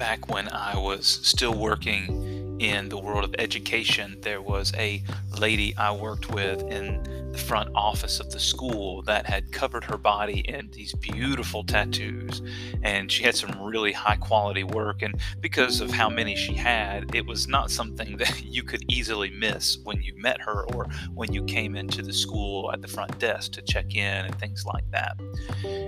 back 0.00 0.30
when 0.30 0.48
I 0.48 0.78
was 0.78 1.20
still 1.22 1.52
working 1.52 2.58
in 2.58 2.88
the 2.88 2.96
world 2.96 3.22
of 3.22 3.34
education, 3.38 4.16
there 4.22 4.40
was 4.40 4.72
a 4.78 5.02
lady 5.38 5.76
I 5.76 5.92
worked 5.92 6.30
with 6.30 6.62
in 6.62 7.02
the 7.32 7.38
front 7.38 7.68
office 7.74 8.18
of 8.18 8.30
the 8.30 8.40
school 8.40 9.02
that 9.02 9.26
had 9.26 9.52
covered 9.52 9.84
her 9.84 9.98
body 9.98 10.40
in 10.40 10.70
these 10.72 10.94
beautiful 10.94 11.64
tattoos. 11.64 12.40
And 12.82 13.12
she 13.12 13.24
had 13.24 13.36
some 13.36 13.60
really 13.60 13.92
high 13.92 14.16
quality 14.16 14.64
work. 14.64 15.02
And 15.02 15.20
because 15.38 15.82
of 15.82 15.90
how 15.90 16.08
many 16.08 16.34
she 16.34 16.54
had, 16.54 17.14
it 17.14 17.26
was 17.26 17.46
not 17.46 17.70
something 17.70 18.16
that 18.16 18.42
you 18.42 18.62
could 18.62 18.82
easily 18.90 19.28
miss 19.28 19.76
when 19.84 20.00
you 20.00 20.14
met 20.16 20.40
her 20.40 20.64
or 20.72 20.88
when 21.14 21.30
you 21.30 21.44
came 21.44 21.76
into 21.76 22.00
the 22.00 22.14
school 22.14 22.72
at 22.72 22.80
the 22.80 22.88
front 22.88 23.18
desk 23.18 23.52
to 23.52 23.62
check 23.62 23.94
in 23.94 24.24
and 24.24 24.38
things 24.40 24.64
like 24.64 24.90
that. 24.92 25.20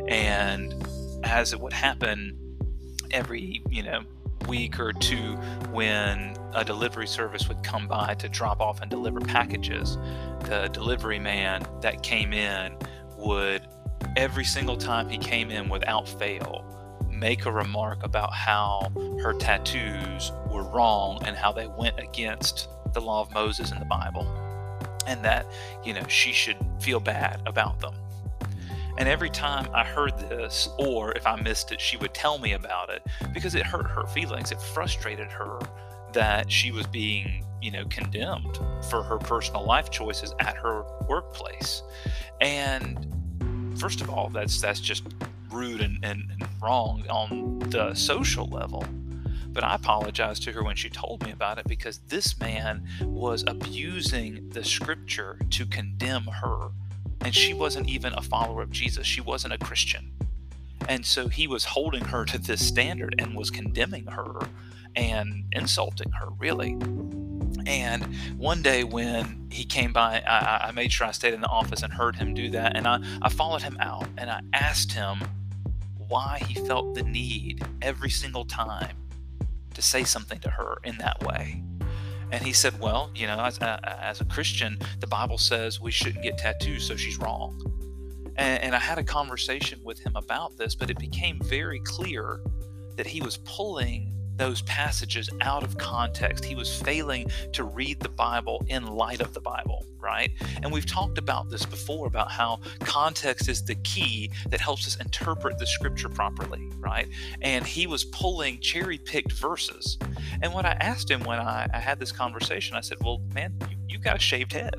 And 0.07 0.87
as 1.25 1.55
it 1.55 1.61
would 1.61 1.73
happen, 1.73 2.37
every 3.13 3.63
you 3.71 3.83
know 3.83 4.03
week 4.49 4.81
or 4.81 4.93
two 4.93 5.35
when 5.71 6.37
a 6.55 6.65
delivery 6.65 7.07
service 7.07 7.49
would 7.49 7.63
come 7.63 7.87
by 7.87 8.15
to 8.15 8.29
drop 8.29 8.61
off 8.61 8.81
and 8.81 8.91
deliver 8.91 9.21
packages 9.21 9.97
the 10.41 10.69
delivery 10.73 11.19
man 11.19 11.65
that 11.81 12.03
came 12.03 12.33
in 12.33 12.77
would 13.17 13.67
every 14.17 14.45
single 14.45 14.77
time 14.77 15.09
he 15.09 15.17
came 15.17 15.51
in 15.51 15.69
without 15.69 16.09
fail 16.09 16.65
make 17.23 17.47
a 17.47 17.53
remark 17.53 18.03
about 18.03 18.35
how 18.35 18.91
her 19.23 19.33
tattoos 19.33 20.33
were 20.51 20.65
wrong 20.65 21.23
and 21.25 21.37
how 21.37 21.53
they 21.53 21.69
went 21.69 21.99
against 22.01 22.69
the 22.95 23.01
law 23.01 23.21
of 23.21 23.33
Moses 23.33 23.71
in 23.71 23.79
the 23.79 23.85
Bible. 23.85 24.27
And 25.07 25.25
that 25.25 25.47
you 25.85 25.95
know 25.95 26.07
she 26.09 26.33
should 26.33 26.57
feel 26.81 27.01
bad 27.01 27.41
about 27.47 27.81
them 27.81 27.95
and 28.99 29.09
every 29.09 29.31
time 29.31 29.69
I 29.75 29.85
heard 29.85 30.19
this, 30.19 30.69
or 30.79 31.13
if 31.13 31.27
I 31.27 31.37
missed 31.37 31.73
it, 31.73 31.81
she 31.81 31.97
would 31.97 32.13
tell 32.13 32.39
me 32.39 32.53
about 32.53 32.91
it 32.91 33.03
because 33.33 33.55
it 33.55 33.65
hurt 33.65 33.87
her 33.87 34.07
feelings. 34.07 34.53
It 34.53 34.61
frustrated 34.61 35.29
her 35.29 35.59
that 36.13 36.51
she 36.51 36.71
was 36.71 36.87
being, 36.87 37.45
you 37.63 37.71
know, 37.71 37.85
condemned 37.87 38.59
for 38.91 39.03
her 39.03 39.19
personal 39.19 39.65
life 39.65 39.91
choices 39.91 40.35
at 40.41 40.57
her 40.57 40.85
workplace. 41.09 41.83
And 42.41 43.79
first 43.79 44.01
of 44.01 44.11
all, 44.11 44.29
that's 44.29 44.61
that's 44.61 44.81
just 44.81 45.05
rude 45.51 45.81
and, 45.81 45.99
and, 46.03 46.31
and 46.31 46.49
wrong 46.63 47.05
on 47.09 47.59
the 47.71 47.95
social 47.95 48.47
level. 48.47 48.85
But 49.49 49.65
I 49.65 49.75
apologized 49.75 50.43
to 50.45 50.53
her 50.53 50.65
when 50.65 50.77
she 50.77 50.89
told 50.89 51.25
me 51.25 51.31
about 51.31 51.59
it 51.59 51.67
because 51.67 51.99
this 52.09 52.39
man 52.41 52.87
was 53.03 53.45
abusing 53.47 54.49
the 54.51 54.65
scripture 54.65 55.39
to 55.51 55.67
condemn 55.67 56.25
her 56.25 56.71
and 57.25 57.35
she 57.35 57.55
wasn't 57.55 57.89
even 57.89 58.13
a 58.15 58.23
follower 58.23 58.63
of 58.63 58.71
Jesus. 58.71 59.07
She 59.07 59.21
wasn't 59.21 59.55
a 59.55 59.59
Christian. 59.59 60.13
And 60.89 61.07
so 61.07 61.29
he 61.29 61.47
was 61.47 61.65
holding 61.65 62.05
her 62.07 62.25
to 62.25 62.39
this 62.39 62.67
standard 62.67 63.15
and 63.19 63.37
was 63.37 63.51
condemning 63.51 64.07
her 64.07 64.49
and 64.97 65.45
insulting 65.53 66.11
her, 66.13 66.29
really. 66.39 66.77
And 67.67 68.05
one 68.37 68.63
day 68.63 68.83
when 68.83 69.47
he 69.51 69.65
came 69.65 69.93
by, 69.93 70.21
I, 70.27 70.69
I, 70.69 70.73
made 70.73 70.93
sure 70.93 71.07
I 71.07 71.13
stayed 71.13 71.35
in 71.35 71.41
the 71.41 71.49
office 71.49 71.83
and 71.83 71.93
heard 71.93 72.17
him 72.17 72.35
do 72.35 72.51
that. 72.51 72.77
And 72.77 72.87
I, 72.87 72.99
I 73.23 73.29
followed 73.29 73.63
him 73.63 73.77
out 73.81 74.09
and 74.19 74.29
I 74.29 74.41
asked 74.53 74.93
him 74.93 75.21
why 76.09 76.43
he 76.49 76.55
felt 76.67 76.95
the 76.95 77.03
need 77.03 77.65
every 77.81 78.11
single 78.11 78.45
time 78.45 78.97
to 79.75 79.83
say 79.83 80.05
something 80.05 80.41
to 80.41 80.51
her 80.51 80.79
in 80.85 80.99
that 80.99 81.23
way. 81.23 81.63
And 82.33 82.43
he 82.43 82.53
said, 82.55 82.81
Well, 82.81 83.11
you 83.15 83.27
know, 83.27 83.39
as, 83.39 83.61
uh, 83.61 83.79
as 83.85 84.21
a 84.23 84.25
Christian, 84.25 84.79
the 85.01 85.07
Bible 85.07 85.39
says 85.39 85.81
we 85.81 85.93
shouldn't 85.93 86.25
get 86.25 86.39
tattoos, 86.39 86.87
so 86.87 86.97
she's 86.97 87.19
wrong. 87.19 87.61
And, 88.37 88.63
and 88.65 88.75
I 88.75 88.79
had 88.79 88.99
a 88.99 89.05
conversation 89.05 89.79
with 89.85 89.99
him 89.99 90.17
about 90.17 90.57
this, 90.57 90.75
but 90.75 90.91
it 90.91 90.99
became 90.99 91.39
very 91.45 91.81
clear 91.81 92.41
that 92.97 93.07
he 93.07 93.21
was 93.21 93.37
pulling 93.45 94.15
those 94.37 94.63
passages 94.63 95.29
out 95.41 95.63
of 95.63 95.79
context. 95.79 96.45
He 96.45 96.55
was 96.55 96.75
failing 96.81 97.31
to 97.53 97.65
read 97.65 98.01
the 98.01 98.09
Bible 98.09 98.65
in 98.69 98.87
light 98.87 99.21
of 99.21 99.35
the 99.35 99.41
Bible, 99.41 99.85
right? 100.01 100.31
And 100.63 100.73
we've 100.73 100.87
talked 100.87 101.19
about 101.19 101.51
this 101.51 101.65
before 101.65 102.07
about 102.07 102.31
how 102.31 102.61
context 102.81 103.49
is 103.49 103.65
the 103.65 103.75
key 103.77 104.31
that 104.49 104.61
helps 104.61 104.87
us 104.87 104.97
interpret 104.97 105.59
the 105.59 105.67
scripture 105.67 106.09
properly, 106.09 106.71
right? 106.79 107.09
And 107.41 107.67
he 107.67 107.87
was 107.87 108.05
pulling 108.05 108.61
cherry 108.61 108.99
picked 108.99 109.33
verses. 109.33 109.99
And 110.43 110.53
what 110.53 110.65
I 110.65 110.73
asked 110.81 111.11
him 111.11 111.23
when 111.25 111.39
I, 111.39 111.69
I 111.73 111.79
had 111.79 111.99
this 111.99 112.13
conversation, 112.13 112.77
I 112.77 112.81
said, 112.81 112.99
Well, 113.03 113.21
man, 113.35 113.55
you, 113.71 113.77
you've 113.89 114.03
got 114.03 114.17
a 114.17 114.21
shaved 114.21 114.53
head 114.53 114.75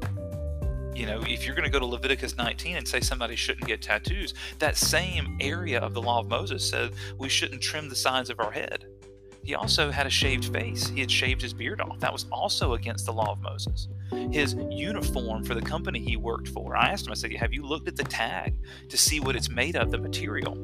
you 0.95 1.07
know, 1.07 1.22
if 1.27 1.45
you're 1.45 1.56
going 1.56 1.66
to 1.66 1.72
go 1.72 1.79
to 1.79 1.85
Leviticus 1.85 2.38
19 2.38 2.77
and 2.77 2.88
say 2.88 3.00
somebody 3.00 3.35
shouldn't 3.35 3.67
get 3.67 3.81
tattoos, 3.81 4.33
that 4.59 4.77
same 4.77 5.38
area 5.41 5.79
of 5.79 5.94
the 5.94 6.01
law 6.01 6.19
of 6.19 6.27
Moses 6.27 6.67
said 6.69 6.91
we 7.17 7.29
shouldn't 7.29 7.61
trim 7.61 7.89
the 7.89 7.95
sides 7.95 8.29
of 8.29 8.39
our 8.39 8.51
head. 8.51 8.85
He 9.43 9.55
also 9.55 9.91
had 9.91 10.07
a 10.07 10.09
shaved 10.09 10.45
face. 10.53 10.87
He 10.87 11.01
had 11.01 11.11
shaved 11.11 11.41
his 11.41 11.53
beard 11.53 11.81
off. 11.81 11.99
That 11.99 12.13
was 12.13 12.25
also 12.31 12.73
against 12.73 13.05
the 13.05 13.13
law 13.13 13.31
of 13.31 13.41
Moses. 13.41 13.89
His 14.31 14.55
uniform 14.69 15.43
for 15.43 15.53
the 15.53 15.61
company 15.61 15.99
he 15.99 16.15
worked 16.15 16.47
for, 16.47 16.77
I 16.77 16.91
asked 16.91 17.07
him, 17.07 17.11
I 17.11 17.15
said, 17.15 17.33
Have 17.33 17.53
you 17.53 17.65
looked 17.65 17.87
at 17.87 17.97
the 17.97 18.03
tag 18.03 18.55
to 18.87 18.97
see 18.97 19.19
what 19.19 19.35
it's 19.35 19.49
made 19.49 19.75
of, 19.75 19.91
the 19.91 19.97
material? 19.97 20.57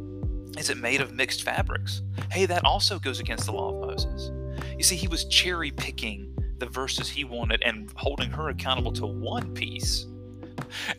Is 0.58 0.70
it 0.70 0.78
made 0.78 1.02
of 1.02 1.14
mixed 1.14 1.44
fabrics? 1.44 2.02
Hey, 2.32 2.46
that 2.46 2.64
also 2.64 3.00
goes 3.00 3.20
against 3.20 3.46
the 3.46 3.52
law 3.52 3.70
of 3.70 3.82
Moses. 3.86 4.32
You 4.78 4.84
see, 4.84 4.96
he 4.96 5.08
was 5.08 5.26
cherry 5.26 5.72
picking 5.72 6.34
the 6.58 6.66
verses 6.66 7.10
he 7.10 7.24
wanted 7.24 7.62
and 7.64 7.92
holding 7.96 8.30
her 8.32 8.50
accountable 8.50 8.92
to 8.94 9.06
one 9.06 9.54
piece 9.54 10.06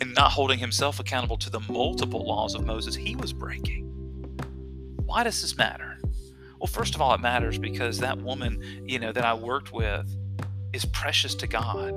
and 0.00 0.14
not 0.14 0.32
holding 0.32 0.58
himself 0.58 1.00
accountable 1.00 1.36
to 1.38 1.50
the 1.50 1.60
multiple 1.60 2.26
laws 2.26 2.54
of 2.54 2.64
Moses 2.64 2.94
he 2.94 3.16
was 3.16 3.32
breaking. 3.32 3.86
Why 5.04 5.24
does 5.24 5.40
this 5.42 5.56
matter? 5.56 5.89
Well, 6.60 6.66
first 6.66 6.94
of 6.94 7.00
all, 7.00 7.14
it 7.14 7.20
matters 7.20 7.58
because 7.58 7.98
that 8.00 8.18
woman, 8.18 8.84
you 8.86 8.98
know, 8.98 9.12
that 9.12 9.24
I 9.24 9.32
worked 9.32 9.72
with 9.72 10.06
is 10.74 10.84
precious 10.84 11.34
to 11.36 11.46
God. 11.46 11.94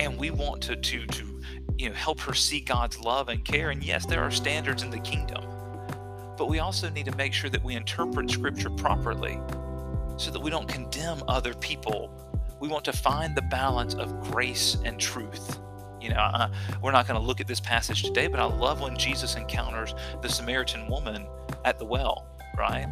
And 0.00 0.18
we 0.18 0.30
want 0.30 0.62
to 0.62 0.76
to 0.76 1.06
to 1.06 1.42
you 1.78 1.88
know 1.88 1.94
help 1.94 2.20
her 2.20 2.34
see 2.34 2.60
God's 2.60 2.98
love 2.98 3.28
and 3.28 3.44
care. 3.44 3.70
And 3.70 3.82
yes, 3.82 4.06
there 4.06 4.22
are 4.22 4.30
standards 4.30 4.82
in 4.82 4.90
the 4.90 4.98
kingdom. 4.98 5.44
But 6.36 6.48
we 6.48 6.58
also 6.58 6.90
need 6.90 7.06
to 7.06 7.14
make 7.16 7.32
sure 7.32 7.48
that 7.48 7.62
we 7.62 7.76
interpret 7.76 8.28
scripture 8.30 8.70
properly 8.70 9.38
so 10.16 10.32
that 10.32 10.40
we 10.40 10.50
don't 10.50 10.68
condemn 10.68 11.22
other 11.28 11.54
people. 11.54 12.10
We 12.58 12.68
want 12.68 12.84
to 12.86 12.92
find 12.92 13.36
the 13.36 13.42
balance 13.42 13.94
of 13.94 14.20
grace 14.32 14.78
and 14.84 14.98
truth. 14.98 15.60
You 16.00 16.10
know, 16.10 16.16
uh, 16.16 16.48
we're 16.82 16.92
not 16.92 17.06
going 17.06 17.20
to 17.20 17.24
look 17.24 17.40
at 17.40 17.46
this 17.46 17.60
passage 17.60 18.02
today, 18.02 18.26
but 18.26 18.40
I 18.40 18.44
love 18.44 18.80
when 18.80 18.96
Jesus 18.96 19.36
encounters 19.36 19.94
the 20.22 20.28
Samaritan 20.28 20.88
woman 20.88 21.26
at 21.64 21.78
the 21.78 21.84
well, 21.84 22.26
right? 22.56 22.86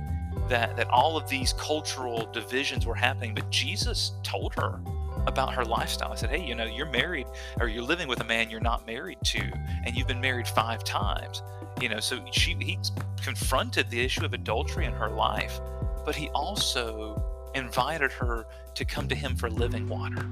That 0.48 0.76
that 0.76 0.88
all 0.88 1.16
of 1.16 1.28
these 1.28 1.52
cultural 1.54 2.26
divisions 2.32 2.86
were 2.86 2.94
happening 2.94 3.34
but 3.34 3.48
jesus 3.50 4.12
told 4.22 4.54
her 4.54 4.80
about 5.26 5.54
her 5.54 5.64
lifestyle. 5.64 6.12
I 6.12 6.16
said 6.16 6.30
hey 6.30 6.44
you 6.44 6.54
know 6.54 6.64
you're 6.64 6.90
married 6.90 7.26
or 7.60 7.68
you're 7.68 7.82
living 7.82 8.08
with 8.08 8.20
a 8.20 8.24
man 8.24 8.50
you're 8.50 8.60
not 8.60 8.86
married 8.86 9.18
to 9.24 9.40
and 9.84 9.96
you've 9.96 10.08
been 10.08 10.20
married 10.20 10.48
five 10.48 10.82
times. 10.84 11.42
You 11.80 11.88
know 11.88 12.00
so 12.00 12.24
she 12.32 12.56
he 12.60 12.78
confronted 13.22 13.90
the 13.90 14.00
issue 14.00 14.24
of 14.24 14.32
adultery 14.32 14.86
in 14.86 14.92
her 14.92 15.10
life 15.10 15.60
but 16.04 16.16
he 16.16 16.28
also 16.30 17.22
invited 17.54 18.10
her 18.12 18.46
to 18.74 18.84
come 18.84 19.08
to 19.08 19.14
him 19.14 19.36
for 19.36 19.50
living 19.50 19.88
water. 19.88 20.22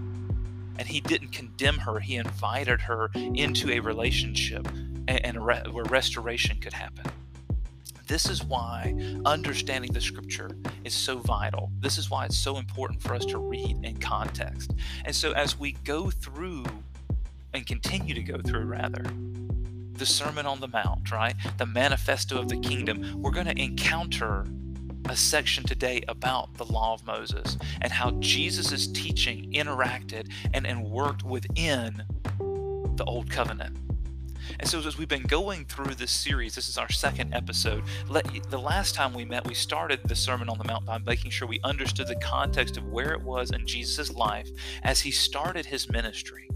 And 0.78 0.86
he 0.86 1.00
didn't 1.00 1.32
condemn 1.32 1.78
her 1.78 2.00
he 2.00 2.16
invited 2.16 2.80
her 2.80 3.10
into 3.14 3.70
a 3.70 3.80
relationship 3.80 4.66
and, 5.08 5.24
and 5.24 5.44
where 5.44 5.84
restoration 5.84 6.58
could 6.58 6.72
happen 6.72 7.04
this 8.06 8.28
is 8.28 8.44
why 8.44 8.94
understanding 9.24 9.92
the 9.92 10.00
scripture 10.00 10.50
is 10.84 10.94
so 10.94 11.18
vital. 11.18 11.70
This 11.80 11.98
is 11.98 12.10
why 12.10 12.24
it's 12.24 12.38
so 12.38 12.56
important 12.56 13.02
for 13.02 13.14
us 13.14 13.24
to 13.26 13.38
read 13.38 13.78
in 13.82 13.96
context. 13.98 14.72
And 15.04 15.14
so, 15.14 15.32
as 15.32 15.58
we 15.58 15.72
go 15.84 16.10
through 16.10 16.64
and 17.52 17.66
continue 17.66 18.14
to 18.14 18.22
go 18.22 18.38
through, 18.38 18.64
rather, 18.66 19.04
the 19.94 20.06
Sermon 20.06 20.46
on 20.46 20.60
the 20.60 20.68
Mount, 20.68 21.10
right? 21.10 21.34
The 21.58 21.66
manifesto 21.66 22.38
of 22.38 22.48
the 22.48 22.58
kingdom, 22.58 23.20
we're 23.20 23.30
going 23.30 23.46
to 23.46 23.60
encounter 23.60 24.44
a 25.08 25.16
section 25.16 25.64
today 25.64 26.02
about 26.08 26.54
the 26.54 26.64
law 26.64 26.94
of 26.94 27.06
Moses 27.06 27.56
and 27.80 27.92
how 27.92 28.10
Jesus' 28.12 28.86
teaching 28.88 29.52
interacted 29.52 30.30
and, 30.52 30.66
and 30.66 30.84
worked 30.84 31.22
within 31.24 32.02
the 32.96 33.04
old 33.04 33.30
covenant. 33.30 33.76
And 34.58 34.68
so, 34.68 34.78
as 34.78 34.96
we've 34.96 35.08
been 35.08 35.22
going 35.22 35.64
through 35.64 35.94
this 35.94 36.10
series, 36.10 36.54
this 36.54 36.68
is 36.68 36.78
our 36.78 36.90
second 36.90 37.34
episode. 37.34 37.82
Let, 38.08 38.26
the 38.50 38.58
last 38.58 38.94
time 38.94 39.12
we 39.12 39.24
met, 39.24 39.46
we 39.46 39.54
started 39.54 40.00
the 40.04 40.16
Sermon 40.16 40.48
on 40.48 40.58
the 40.58 40.64
Mount 40.64 40.84
by 40.84 40.98
making 40.98 41.30
sure 41.30 41.46
we 41.46 41.60
understood 41.64 42.08
the 42.08 42.16
context 42.16 42.76
of 42.76 42.84
where 42.84 43.12
it 43.12 43.22
was 43.22 43.50
in 43.50 43.66
Jesus' 43.66 44.10
life 44.12 44.48
as 44.82 45.00
he 45.00 45.10
started 45.10 45.66
his 45.66 45.90
ministry. 45.90 46.48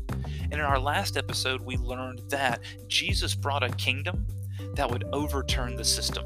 And 0.43 0.55
in 0.55 0.61
our 0.61 0.79
last 0.79 1.17
episode, 1.17 1.61
we 1.61 1.77
learned 1.77 2.23
that 2.31 2.61
Jesus 2.89 3.35
brought 3.35 3.63
a 3.63 3.69
kingdom 3.71 4.27
that 4.75 4.91
would 4.91 5.05
overturn 5.13 5.77
the 5.77 5.85
system. 5.85 6.25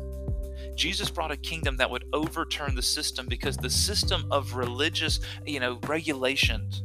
Jesus 0.77 1.11
brought 1.11 1.31
a 1.31 1.37
kingdom 1.37 1.77
that 1.77 1.91
would 1.91 2.05
overturn 2.13 2.75
the 2.75 2.83
system 2.83 3.27
because 3.27 3.57
the 3.57 3.71
system 3.71 4.27
of 4.31 4.55
religious, 4.55 5.21
you 5.47 5.61
know, 5.61 5.79
regulations 5.87 6.83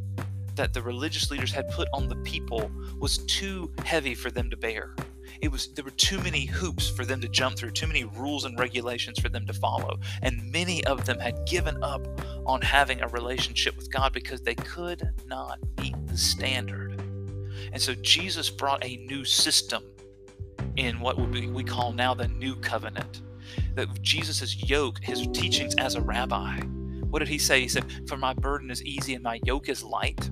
that 0.60 0.74
the 0.74 0.82
religious 0.82 1.32
leaders 1.32 1.54
had 1.54 1.70
put 1.70 1.88
on 1.94 2.10
the 2.10 2.18
people 2.18 2.70
was 3.00 3.20
too 3.20 3.72
heavy 3.86 4.14
for 4.14 4.30
them 4.30 4.50
to 4.50 4.58
bear. 4.58 4.94
it 5.40 5.50
was 5.50 5.70
there 5.74 5.86
were 5.86 5.92
too 5.92 6.20
many 6.22 6.44
hoops 6.48 6.90
for 6.90 7.06
them 7.06 7.22
to 7.22 7.30
jump 7.30 7.56
through, 7.56 7.72
too 7.72 7.88
many 7.88 8.04
rules 8.04 8.44
and 8.44 8.60
regulations 8.60 9.18
for 9.18 9.30
them 9.30 9.48
to 9.48 9.54
follow. 9.54 9.98
And 10.22 10.52
many 10.52 10.84
of 10.84 11.06
them 11.06 11.18
had 11.18 11.48
given 11.48 11.82
up 11.82 12.06
on 12.46 12.62
having 12.62 13.00
a 13.00 13.08
relationship 13.08 13.78
with 13.78 13.90
God 13.90 14.12
because 14.12 14.42
they 14.42 14.56
could 14.56 15.10
not 15.28 15.60
meet 15.82 15.96
the 16.08 16.18
standard. 16.18 17.02
And 17.72 17.82
so 17.82 17.96
Jesus 17.96 18.50
brought 18.50 18.84
a 18.84 18.98
new 18.98 19.24
system 19.24 19.82
in 20.76 21.00
what 21.00 21.18
we 21.18 21.64
call 21.64 21.94
now 21.94 22.14
the 22.14 22.28
new 22.28 22.58
covenant. 22.58 23.22
That 23.76 24.02
Jesus' 24.02 24.70
yoke, 24.70 25.02
his 25.02 25.26
teachings 25.28 25.74
as 25.76 25.96
a 25.96 26.02
rabbi. 26.02 26.60
What 27.10 27.20
did 27.20 27.30
he 27.30 27.38
say? 27.38 27.62
He 27.62 27.70
said, 27.70 27.86
For 28.10 28.18
my 28.18 28.34
burden 28.34 28.70
is 28.70 28.84
easy 28.84 29.14
and 29.14 29.24
my 29.24 29.40
yoke 29.46 29.70
is 29.70 29.84
light 29.84 30.30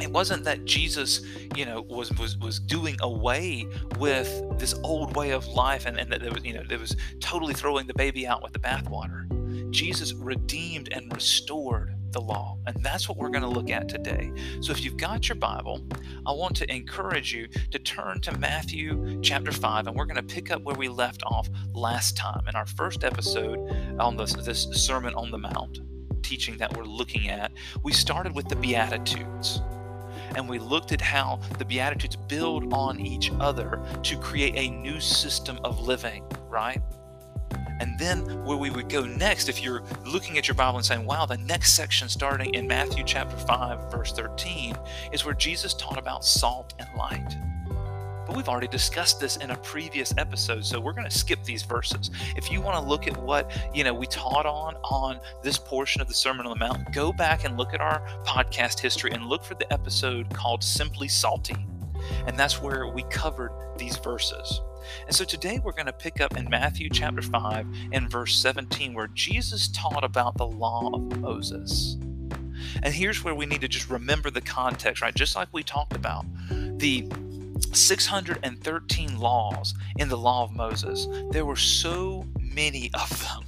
it 0.00 0.10
wasn't 0.10 0.44
that 0.44 0.64
Jesus, 0.64 1.20
you 1.54 1.64
know, 1.64 1.82
was 1.82 2.12
was 2.12 2.36
was 2.38 2.58
doing 2.58 2.96
away 3.00 3.66
with 3.98 4.42
this 4.58 4.74
old 4.82 5.16
way 5.16 5.30
of 5.30 5.46
life 5.48 5.86
and, 5.86 5.98
and 5.98 6.10
that 6.12 6.20
there 6.20 6.32
was, 6.32 6.44
you 6.44 6.54
know, 6.54 6.62
there 6.68 6.78
was 6.78 6.96
totally 7.20 7.54
throwing 7.54 7.86
the 7.86 7.94
baby 7.94 8.26
out 8.26 8.42
with 8.42 8.52
the 8.52 8.58
bathwater. 8.58 9.28
Jesus 9.70 10.12
redeemed 10.12 10.90
and 10.92 11.12
restored 11.14 11.94
the 12.12 12.20
law. 12.20 12.58
And 12.66 12.76
that's 12.82 13.08
what 13.08 13.18
we're 13.18 13.30
going 13.30 13.42
to 13.42 13.48
look 13.48 13.70
at 13.70 13.88
today. 13.88 14.30
So 14.60 14.70
if 14.70 14.84
you've 14.84 14.96
got 14.96 15.28
your 15.28 15.36
Bible, 15.36 15.84
I 16.26 16.32
want 16.32 16.54
to 16.56 16.70
encourage 16.70 17.32
you 17.32 17.48
to 17.70 17.78
turn 17.78 18.20
to 18.20 18.38
Matthew 18.38 19.20
chapter 19.22 19.50
5, 19.50 19.86
and 19.86 19.96
we're 19.96 20.04
going 20.04 20.16
to 20.16 20.22
pick 20.22 20.50
up 20.50 20.62
where 20.62 20.76
we 20.76 20.88
left 20.88 21.22
off 21.24 21.48
last 21.72 22.16
time 22.16 22.46
in 22.48 22.54
our 22.54 22.66
first 22.66 23.02
episode 23.02 23.58
on 23.98 24.16
this, 24.16 24.34
this 24.34 24.64
Sermon 24.72 25.14
on 25.14 25.30
the 25.30 25.38
Mount 25.38 25.80
teaching 26.22 26.56
that 26.58 26.76
we're 26.76 26.84
looking 26.84 27.28
at. 27.28 27.52
We 27.82 27.92
started 27.92 28.34
with 28.34 28.48
the 28.48 28.56
Beatitudes 28.56 29.60
and 30.36 30.48
we 30.48 30.58
looked 30.58 30.92
at 30.92 31.00
how 31.00 31.40
the 31.58 31.64
Beatitudes 31.64 32.16
build 32.16 32.72
on 32.72 33.00
each 33.00 33.30
other 33.40 33.80
to 34.02 34.16
create 34.18 34.54
a 34.56 34.70
new 34.70 35.00
system 35.00 35.58
of 35.64 35.80
living, 35.80 36.24
right? 36.48 36.80
And 37.80 37.98
then 37.98 38.44
where 38.44 38.56
we 38.56 38.70
would 38.70 38.88
go 38.88 39.04
next, 39.04 39.48
if 39.48 39.60
you're 39.60 39.82
looking 40.06 40.38
at 40.38 40.46
your 40.46 40.54
Bible 40.54 40.78
and 40.78 40.86
saying, 40.86 41.04
wow, 41.04 41.26
the 41.26 41.38
next 41.38 41.72
section 41.72 42.08
starting 42.08 42.54
in 42.54 42.66
Matthew 42.66 43.02
chapter 43.04 43.36
5, 43.36 43.90
verse 43.90 44.12
13, 44.12 44.76
is 45.12 45.24
where 45.24 45.34
Jesus 45.34 45.74
taught 45.74 45.98
about 45.98 46.24
salt 46.24 46.74
and 46.78 46.88
light. 46.96 47.36
But 48.26 48.36
we've 48.36 48.48
already 48.48 48.68
discussed 48.68 49.20
this 49.20 49.36
in 49.36 49.50
a 49.50 49.56
previous 49.56 50.14
episode, 50.16 50.64
so 50.64 50.80
we're 50.80 50.92
going 50.92 51.08
to 51.08 51.16
skip 51.16 51.42
these 51.44 51.62
verses. 51.62 52.10
If 52.36 52.50
you 52.50 52.60
want 52.60 52.76
to 52.76 52.88
look 52.88 53.06
at 53.06 53.16
what, 53.16 53.50
you 53.74 53.84
know, 53.84 53.94
we 53.94 54.06
taught 54.06 54.46
on 54.46 54.76
on 54.76 55.20
this 55.42 55.58
portion 55.58 56.00
of 56.00 56.08
the 56.08 56.14
Sermon 56.14 56.46
on 56.46 56.58
the 56.58 56.64
Mount, 56.64 56.92
go 56.92 57.12
back 57.12 57.44
and 57.44 57.56
look 57.56 57.74
at 57.74 57.80
our 57.80 58.00
podcast 58.24 58.78
history 58.78 59.10
and 59.12 59.26
look 59.26 59.44
for 59.44 59.54
the 59.54 59.70
episode 59.72 60.32
called 60.32 60.62
Simply 60.62 61.08
Salty. 61.08 61.56
And 62.26 62.38
that's 62.38 62.60
where 62.60 62.86
we 62.88 63.02
covered 63.04 63.52
these 63.76 63.96
verses. 63.96 64.60
And 65.06 65.14
so 65.14 65.24
today 65.24 65.60
we're 65.62 65.72
going 65.72 65.86
to 65.86 65.92
pick 65.92 66.20
up 66.20 66.36
in 66.36 66.48
Matthew 66.48 66.88
chapter 66.88 67.22
5 67.22 67.66
and 67.92 68.10
verse 68.10 68.36
17, 68.36 68.94
where 68.94 69.08
Jesus 69.08 69.68
taught 69.68 70.04
about 70.04 70.36
the 70.36 70.46
law 70.46 70.90
of 70.92 71.20
Moses. 71.20 71.96
And 72.82 72.94
here's 72.94 73.22
where 73.22 73.34
we 73.34 73.46
need 73.46 73.60
to 73.60 73.68
just 73.68 73.90
remember 73.90 74.30
the 74.30 74.40
context, 74.40 75.02
right? 75.02 75.14
Just 75.14 75.36
like 75.36 75.48
we 75.52 75.62
talked 75.62 75.94
about. 75.94 76.24
The 76.78 77.08
613 77.72 79.18
laws 79.18 79.74
in 79.96 80.08
the 80.08 80.18
law 80.18 80.44
of 80.44 80.52
Moses. 80.52 81.06
There 81.30 81.44
were 81.44 81.56
so 81.56 82.24
many 82.40 82.90
of 82.94 83.10
them. 83.22 83.44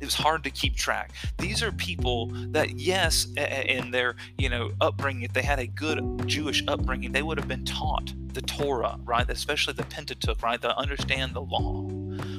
It 0.00 0.06
was 0.06 0.14
hard 0.14 0.44
to 0.44 0.50
keep 0.50 0.76
track. 0.76 1.10
These 1.38 1.62
are 1.62 1.70
people 1.72 2.28
that, 2.52 2.78
yes, 2.78 3.26
in 3.36 3.90
their 3.90 4.16
you 4.38 4.48
know 4.48 4.70
upbringing, 4.80 5.22
if 5.24 5.34
they 5.34 5.42
had 5.42 5.58
a 5.58 5.66
good 5.66 6.26
Jewish 6.26 6.64
upbringing, 6.66 7.12
they 7.12 7.22
would 7.22 7.36
have 7.36 7.48
been 7.48 7.66
taught 7.66 8.14
the 8.32 8.40
Torah, 8.40 8.98
right? 9.04 9.28
Especially 9.28 9.74
the 9.74 9.82
Pentateuch, 9.84 10.42
right? 10.42 10.60
To 10.62 10.74
understand 10.78 11.34
the 11.34 11.42
law. 11.42 11.82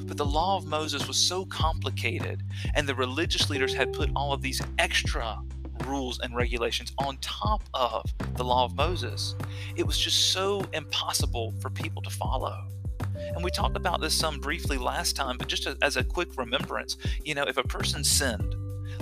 But 0.05 0.17
the 0.17 0.25
law 0.25 0.57
of 0.57 0.65
Moses 0.65 1.07
was 1.07 1.17
so 1.17 1.45
complicated, 1.45 2.41
and 2.73 2.89
the 2.89 2.95
religious 2.95 3.49
leaders 3.49 3.75
had 3.75 3.93
put 3.93 4.09
all 4.15 4.33
of 4.33 4.41
these 4.41 4.61
extra 4.79 5.39
rules 5.85 6.19
and 6.19 6.35
regulations 6.35 6.91
on 6.97 7.17
top 7.17 7.63
of 7.73 8.03
the 8.35 8.43
law 8.43 8.65
of 8.65 8.75
Moses. 8.75 9.35
It 9.75 9.85
was 9.85 9.97
just 9.97 10.31
so 10.31 10.63
impossible 10.73 11.53
for 11.59 11.69
people 11.69 12.01
to 12.01 12.09
follow. 12.09 12.67
And 13.15 13.43
we 13.43 13.51
talked 13.51 13.77
about 13.77 14.01
this 14.01 14.17
some 14.17 14.39
briefly 14.39 14.77
last 14.77 15.15
time, 15.15 15.37
but 15.37 15.47
just 15.47 15.67
as 15.81 15.97
a 15.97 16.03
quick 16.03 16.37
remembrance, 16.37 16.97
you 17.23 17.35
know, 17.35 17.43
if 17.43 17.57
a 17.57 17.63
person 17.63 18.03
sinned, 18.03 18.55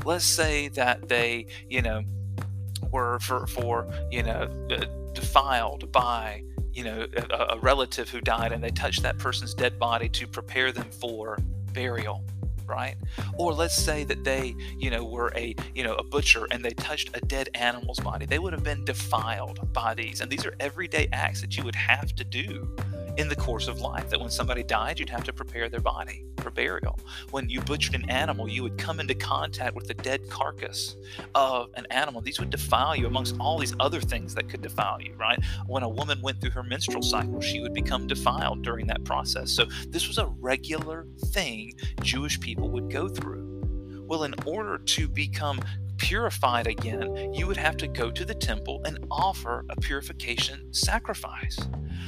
let's 0.05 0.25
say 0.25 0.67
that 0.69 1.07
they, 1.07 1.47
you 1.69 1.81
know, 1.81 2.03
were 2.91 3.19
for, 3.19 3.47
for 3.47 3.87
you 4.11 4.23
know, 4.23 4.47
defiled 5.13 5.91
by 5.91 6.43
you 6.71 6.83
know 6.83 7.07
a, 7.31 7.55
a 7.55 7.59
relative 7.59 8.09
who 8.09 8.21
died 8.21 8.51
and 8.51 8.63
they 8.63 8.69
touched 8.69 9.01
that 9.01 9.17
person's 9.17 9.53
dead 9.53 9.79
body 9.79 10.07
to 10.07 10.27
prepare 10.27 10.71
them 10.71 10.89
for 10.91 11.37
burial 11.73 12.23
right? 12.69 12.95
Or 13.37 13.53
let's 13.53 13.75
say 13.75 14.03
that 14.05 14.23
they, 14.23 14.55
you 14.77 14.89
know, 14.89 15.03
were 15.03 15.31
a, 15.35 15.55
you 15.75 15.83
know, 15.83 15.95
a 15.95 16.03
butcher 16.03 16.47
and 16.51 16.63
they 16.63 16.71
touched 16.71 17.09
a 17.15 17.19
dead 17.21 17.49
animal's 17.55 17.99
body. 17.99 18.25
They 18.25 18.39
would 18.39 18.53
have 18.53 18.63
been 18.63 18.85
defiled 18.85 19.73
by 19.73 19.95
these. 19.95 20.21
And 20.21 20.31
these 20.31 20.45
are 20.45 20.53
everyday 20.59 21.09
acts 21.11 21.41
that 21.41 21.57
you 21.57 21.63
would 21.63 21.75
have 21.75 22.15
to 22.15 22.23
do 22.23 22.75
in 23.17 23.27
the 23.27 23.35
course 23.35 23.67
of 23.67 23.81
life. 23.81 24.09
That 24.09 24.19
when 24.19 24.29
somebody 24.29 24.63
died, 24.63 24.99
you'd 24.99 25.09
have 25.09 25.23
to 25.25 25.33
prepare 25.33 25.69
their 25.69 25.79
body 25.79 26.25
for 26.37 26.51
burial. 26.51 26.99
When 27.31 27.49
you 27.49 27.61
butchered 27.61 27.95
an 27.95 28.09
animal, 28.09 28.49
you 28.49 28.63
would 28.63 28.77
come 28.77 28.99
into 28.99 29.15
contact 29.15 29.75
with 29.75 29.87
the 29.87 29.93
dead 29.93 30.29
carcass 30.29 30.95
of 31.35 31.69
an 31.75 31.85
animal. 31.91 32.21
These 32.21 32.39
would 32.39 32.49
defile 32.49 32.95
you 32.95 33.07
amongst 33.07 33.35
all 33.39 33.57
these 33.57 33.73
other 33.79 34.01
things 34.01 34.35
that 34.35 34.49
could 34.49 34.61
defile 34.61 35.01
you, 35.01 35.13
right? 35.15 35.39
When 35.67 35.83
a 35.83 35.89
woman 35.89 36.21
went 36.21 36.41
through 36.41 36.51
her 36.51 36.63
menstrual 36.63 37.01
cycle, 37.01 37.41
she 37.41 37.61
would 37.61 37.73
become 37.73 38.07
defiled 38.07 38.61
during 38.61 38.87
that 38.87 39.03
process. 39.03 39.51
So 39.51 39.65
this 39.87 40.07
was 40.07 40.17
a 40.17 40.27
regular 40.39 41.07
thing 41.27 41.73
Jewish 42.01 42.39
people 42.39 42.69
would 42.69 42.89
go 42.89 43.07
through. 43.07 44.05
Well, 44.07 44.23
in 44.23 44.33
order 44.45 44.79
to 44.79 45.07
become 45.07 45.59
purified 45.99 46.65
again, 46.65 47.33
you 47.33 47.45
would 47.45 47.57
have 47.57 47.77
to 47.77 47.87
go 47.87 48.09
to 48.09 48.25
the 48.25 48.33
temple 48.33 48.81
and 48.85 49.05
offer 49.11 49.65
a 49.69 49.75
purification 49.79 50.73
sacrifice. 50.73 51.59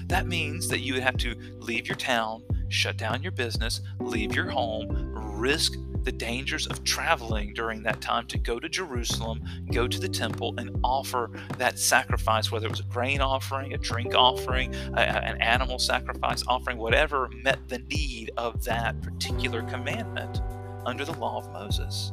That 0.07 0.25
means 0.25 0.67
that 0.69 0.79
you 0.79 0.93
would 0.93 1.03
have 1.03 1.17
to 1.17 1.35
leave 1.59 1.87
your 1.87 1.97
town, 1.97 2.43
shut 2.69 2.97
down 2.97 3.21
your 3.21 3.31
business, 3.31 3.81
leave 3.99 4.33
your 4.35 4.49
home, 4.49 4.87
risk 5.13 5.73
the 6.03 6.11
dangers 6.11 6.65
of 6.65 6.83
traveling 6.83 7.53
during 7.53 7.83
that 7.83 8.01
time 8.01 8.25
to 8.27 8.37
go 8.37 8.59
to 8.59 8.67
Jerusalem, 8.67 9.43
go 9.71 9.87
to 9.87 9.99
the 9.99 10.09
temple, 10.09 10.55
and 10.57 10.75
offer 10.83 11.29
that 11.57 11.77
sacrifice, 11.77 12.51
whether 12.51 12.65
it 12.65 12.71
was 12.71 12.79
a 12.79 12.83
grain 12.83 13.21
offering, 13.21 13.73
a 13.73 13.77
drink 13.77 14.15
offering, 14.15 14.73
a, 14.95 14.99
an 14.99 15.39
animal 15.41 15.77
sacrifice 15.77 16.43
offering, 16.47 16.77
whatever 16.77 17.29
met 17.43 17.59
the 17.67 17.79
need 17.79 18.31
of 18.37 18.63
that 18.63 18.99
particular 19.01 19.61
commandment 19.63 20.41
under 20.85 21.05
the 21.05 21.13
law 21.13 21.37
of 21.37 21.51
Moses. 21.51 22.11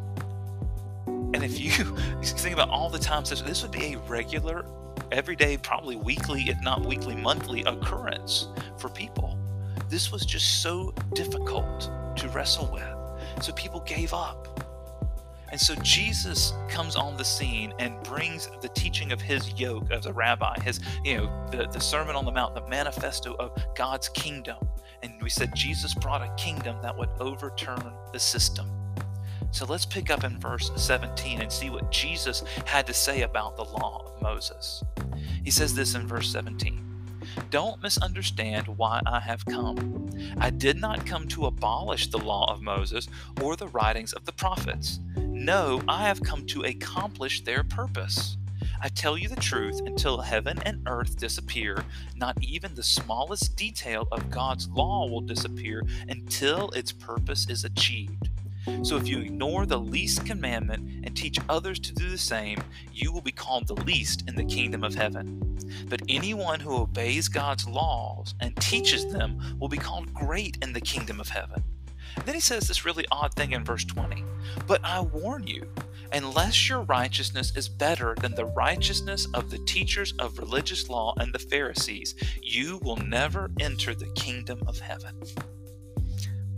And 1.35 1.37
if 1.45 1.61
you 1.61 1.71
think 2.23 2.55
about 2.55 2.71
all 2.71 2.89
the 2.89 2.99
times, 2.99 3.31
this 3.31 3.63
would 3.63 3.73
be 3.73 3.95
a 3.95 3.99
regular, 4.01 4.65
everyday, 5.13 5.57
probably 5.57 5.97
weekly, 5.97 6.43
if 6.49 6.61
not 6.63 6.85
weekly, 6.85 7.15
monthly 7.15 7.63
occurrence 7.65 8.49
for 8.79 8.89
people. 8.89 9.39
This 9.89 10.13
was 10.13 10.25
just 10.25 10.63
so 10.63 10.93
difficult 11.15 11.91
to 12.17 12.29
wrestle 12.29 12.71
with. 12.73 13.45
So 13.45 13.53
people 13.53 13.81
gave 13.81 14.13
up. 14.13 14.59
And 15.51 15.59
so 15.59 15.75
Jesus 15.77 16.53
comes 16.69 16.95
on 16.95 17.17
the 17.17 17.25
scene 17.25 17.73
and 17.79 18.03
brings 18.03 18.51
the 18.61 18.69
teaching 18.69 19.13
of 19.13 19.21
his 19.21 19.59
yoke 19.59 19.91
as 19.91 20.05
a 20.05 20.13
rabbi, 20.13 20.55
his, 20.61 20.81
you 21.05 21.17
know, 21.17 21.47
the, 21.51 21.67
the 21.69 21.81
Sermon 21.81 22.17
on 22.17 22.27
the 22.27 22.33
Mount, 22.33 22.55
the 22.55 22.67
manifesto 22.69 23.35
of 23.39 23.53
God's 23.75 24.11
kingdom. 24.11 24.59
And 25.03 25.15
we 25.23 25.31
said 25.31 25.55
Jesus 25.55 25.95
brought 25.95 26.21
a 26.21 26.35
kingdom 26.37 26.77
that 26.83 26.97
would 26.97 27.09
overturn 27.19 27.93
the 28.13 28.21
system. 28.21 28.78
So 29.50 29.64
let's 29.67 29.87
pick 29.87 30.11
up 30.11 30.25
in 30.25 30.38
verse 30.38 30.71
17 30.76 31.40
and 31.40 31.50
see 31.50 31.71
what 31.71 31.90
Jesus 31.90 32.45
had 32.67 32.87
to 32.87 32.95
say 32.95 33.23
about 33.23 33.57
the 33.57 33.64
law 33.64 34.05
of 34.07 34.23
Moses. 34.23 34.83
He 35.43 35.50
says 35.50 35.75
this 35.75 35.95
in 35.95 36.07
verse 36.07 36.31
17 36.31 36.85
Don't 37.50 37.83
misunderstand 37.83 38.69
why 38.69 39.00
I 39.07 39.21
have 39.21 39.45
come. 39.47 40.11
I 40.38 40.50
did 40.50 40.78
not 40.78 41.07
come 41.07 41.26
to 41.28 41.47
abolish 41.47 42.09
the 42.09 42.19
law 42.19 42.52
of 42.52 42.62
Moses 42.62 43.09
or 43.43 43.57
the 43.57 43.69
writings 43.69 44.12
of 44.12 44.25
the 44.26 44.33
prophets. 44.33 45.00
No, 45.17 45.83
I 45.88 46.02
have 46.02 46.23
come 46.23 46.45
to 46.47 46.64
accomplish 46.64 47.43
their 47.43 47.64
purpose. 47.64 48.37
I 48.81 48.88
tell 48.88 49.19
you 49.19 49.28
the 49.28 49.37
truth, 49.37 49.81
until 49.87 50.21
heaven 50.21 50.59
and 50.64 50.87
earth 50.87 51.17
disappear, 51.17 51.85
not 52.14 52.37
even 52.43 52.75
the 52.75 52.83
smallest 52.83 53.57
detail 53.57 54.07
of 54.12 54.31
God's 54.31 54.69
law 54.69 55.09
will 55.09 55.21
disappear 55.21 55.83
until 56.09 56.71
its 56.71 56.93
purpose 56.93 57.49
is 57.49 57.64
achieved. 57.64 58.28
So 58.83 58.97
if 58.97 59.09
you 59.09 59.21
ignore 59.21 59.67
the 59.67 59.79
least 59.79 60.25
commandment 60.25 61.05
and 61.05 61.17
teach 61.17 61.39
others 61.49 61.79
to 61.81 61.95
do 61.95 62.09
the 62.09 62.19
same, 62.19 62.59
you 62.93 63.13
will 63.13 63.21
be 63.21 63.33
called 63.33 63.67
the 63.67 63.75
least 63.75 64.25
in 64.29 64.35
the 64.35 64.45
kingdom 64.45 64.85
of 64.85 64.95
heaven. 64.95 65.59
But 65.89 66.03
anyone 66.09 66.61
who 66.61 66.77
obeys 66.77 67.29
God's 67.29 67.67
laws 67.69 68.35
and 68.41 68.57
teaches 68.57 69.07
them 69.13 69.57
will 69.59 69.69
be 69.69 69.77
called 69.77 70.13
great 70.15 70.59
in 70.63 70.73
the 70.73 70.81
kingdom 70.81 71.21
of 71.21 71.29
heaven. 71.29 71.63
Then 72.25 72.35
he 72.35 72.41
says 72.41 72.67
this 72.67 72.85
really 72.85 73.07
odd 73.13 73.35
thing 73.35 73.53
in 73.53 73.65
verse 73.65 73.85
20 73.85 74.25
But 74.67 74.81
I 74.85 75.01
warn 75.01 75.47
you, 75.47 75.69
Unless 76.13 76.71
your 76.71 76.83
righteousness 76.83 77.55
is 77.55 77.69
better 77.69 78.15
than 78.21 78.35
the 78.35 78.47
righteousness 78.47 79.27
of 79.35 79.51
the 79.51 79.59
teachers 79.59 80.13
of 80.19 80.39
religious 80.39 80.89
law 80.89 81.15
and 81.19 81.35
the 81.35 81.39
Pharisees, 81.39 82.15
you 82.43 82.79
will 82.83 82.97
never 82.97 83.51
enter 83.61 83.95
the 83.95 84.11
kingdom 84.15 84.63
of 84.67 84.79
heaven. 84.79 85.15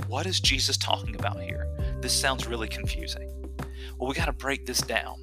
What 0.06 0.26
is 0.26 0.40
Jesus 0.40 0.76
talking 0.76 1.16
about 1.16 1.40
here? 1.42 1.66
This 2.00 2.18
sounds 2.18 2.46
really 2.46 2.68
confusing. 2.68 3.30
Well, 3.98 4.08
we 4.08 4.14
got 4.14 4.26
to 4.26 4.32
break 4.32 4.66
this 4.66 4.80
down. 4.80 5.20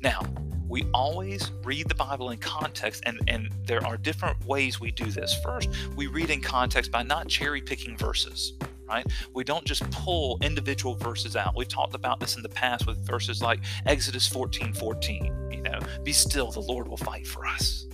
Now, 0.00 0.22
we 0.68 0.84
always 0.94 1.50
read 1.64 1.88
the 1.88 1.94
Bible 1.94 2.30
in 2.30 2.38
context, 2.38 3.02
and, 3.04 3.20
and 3.28 3.52
there 3.66 3.84
are 3.84 3.96
different 3.96 4.44
ways 4.46 4.80
we 4.80 4.90
do 4.90 5.06
this. 5.06 5.34
First, 5.42 5.68
we 5.96 6.06
read 6.06 6.30
in 6.30 6.40
context 6.40 6.90
by 6.90 7.02
not 7.02 7.28
cherry 7.28 7.60
picking 7.60 7.96
verses 7.96 8.54
right? 8.88 9.06
We 9.32 9.42
don't 9.42 9.64
just 9.64 9.88
pull 9.90 10.38
individual 10.42 10.94
verses 10.96 11.34
out. 11.34 11.56
We've 11.56 11.68
talked 11.68 11.94
about 11.94 12.20
this 12.20 12.36
in 12.36 12.42
the 12.42 12.48
past 12.48 12.86
with 12.86 12.98
verses 12.98 13.40
like 13.40 13.60
Exodus 13.86 14.26
14 14.26 14.74
14, 14.74 15.50
you 15.50 15.62
know, 15.62 15.78
be 16.02 16.12
still, 16.12 16.50
the 16.50 16.60
Lord 16.60 16.88
will 16.88 16.98
fight 16.98 17.26
for 17.26 17.46
us. 17.46 17.86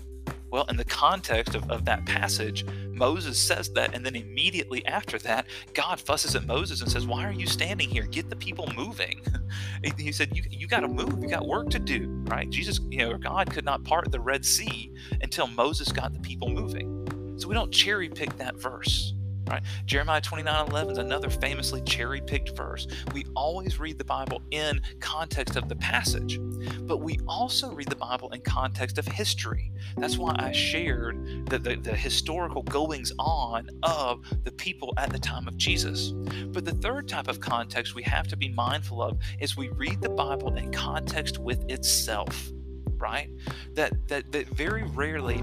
Well, 0.51 0.65
in 0.71 0.77
the 0.77 0.85
context 0.85 1.55
of, 1.55 1.71
of 1.71 1.85
that 1.85 2.05
passage, 2.07 2.65
Moses 2.99 3.39
says 3.39 3.71
that, 3.71 3.95
and 3.95 4.05
then 4.05 4.17
immediately 4.17 4.85
after 4.87 5.19
that, 5.21 5.47
God 5.75 6.01
fusses 6.01 6.35
at 6.35 6.47
Moses 6.47 6.83
and 6.83 6.91
says, 6.91 7.07
Why 7.07 7.25
are 7.25 7.33
you 7.33 7.47
standing 7.47 7.89
here? 7.89 8.05
Get 8.05 8.29
the 8.29 8.37
people 8.37 8.71
moving. 8.77 9.23
he 9.99 10.13
said, 10.13 10.37
You, 10.37 10.43
you 10.51 10.67
got 10.67 10.81
to 10.81 10.89
move. 10.89 11.23
You 11.23 11.29
got 11.29 11.47
work 11.47 11.71
to 11.71 11.79
do, 11.79 12.09
right? 12.27 12.49
Jesus, 12.51 12.81
you 12.91 12.99
know, 12.99 13.17
God 13.17 13.51
could 13.51 13.65
not 13.65 13.85
part 13.85 14.11
the 14.11 14.21
Red 14.21 14.45
Sea 14.45 14.93
until 15.23 15.47
Moses 15.47 15.93
got 15.93 16.13
the 16.13 16.21
people 16.21 16.49
moving. 16.49 17.37
So 17.39 17.49
we 17.49 17.55
don't 17.55 17.73
cherry 17.73 18.09
pick 18.09 18.37
that 18.39 18.57
verse. 18.57 19.15
Right? 19.49 19.63
Jeremiah 19.87 20.21
29 20.21 20.69
11 20.69 20.93
is 20.93 20.99
another 20.99 21.31
famously 21.31 21.81
cherry 21.83 22.21
picked 22.21 22.57
verse. 22.57 22.87
We 23.15 23.25
always 23.35 23.81
read 23.81 23.99
the 23.99 24.05
Bible 24.05 24.43
in 24.51 24.81
context 25.01 25.57
of 25.57 25.69
the 25.69 25.77
passage, 25.77 26.39
but 26.83 26.99
we 26.99 27.19
also 27.27 27.73
read 27.73 27.89
the 27.89 27.97
Bible 27.97 28.31
in 28.31 28.43
context 28.43 28.99
of 28.99 29.07
history. 29.07 29.73
That's 29.97 30.19
why 30.19 30.35
I 30.39 30.53
shared 30.53 31.47
the, 31.49 31.59
the, 31.59 31.77
the 31.77 31.97
historical 31.97 32.63
goings 32.63 33.13
on 33.19 33.71
of 33.83 34.21
the 34.45 34.53
people 34.53 34.93
at 34.99 35.11
the 35.11 35.19
time 35.19 35.49
of 35.49 35.57
Jesus. 35.57 36.13
But 36.49 36.65
the 36.65 36.75
third 36.75 37.09
type 37.09 37.29
of 37.29 37.41
context 37.41 37.95
we 37.95 38.03
have 38.03 38.29
to 38.29 38.37
be 38.37 38.49
mindful 38.51 39.03
of 39.03 39.19
is 39.41 39.57
we 39.57 39.71
read 39.71 40.03
the 40.03 40.11
Bible 40.11 40.55
in 40.57 40.71
context 40.73 41.39
with 41.39 41.65
itself 41.71 42.51
right 42.99 43.31
that 43.75 43.93
that 44.09 44.31
that 44.33 44.49
very 44.49 44.83
rarely 44.83 45.43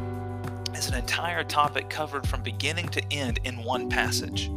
is 0.78 0.88
an 0.88 0.96
entire 0.96 1.44
topic 1.44 1.90
covered 1.90 2.28
from 2.28 2.42
beginning 2.42 2.88
to 2.90 3.02
end 3.12 3.40
in 3.44 3.64
one 3.64 3.90
passage. 3.90 4.50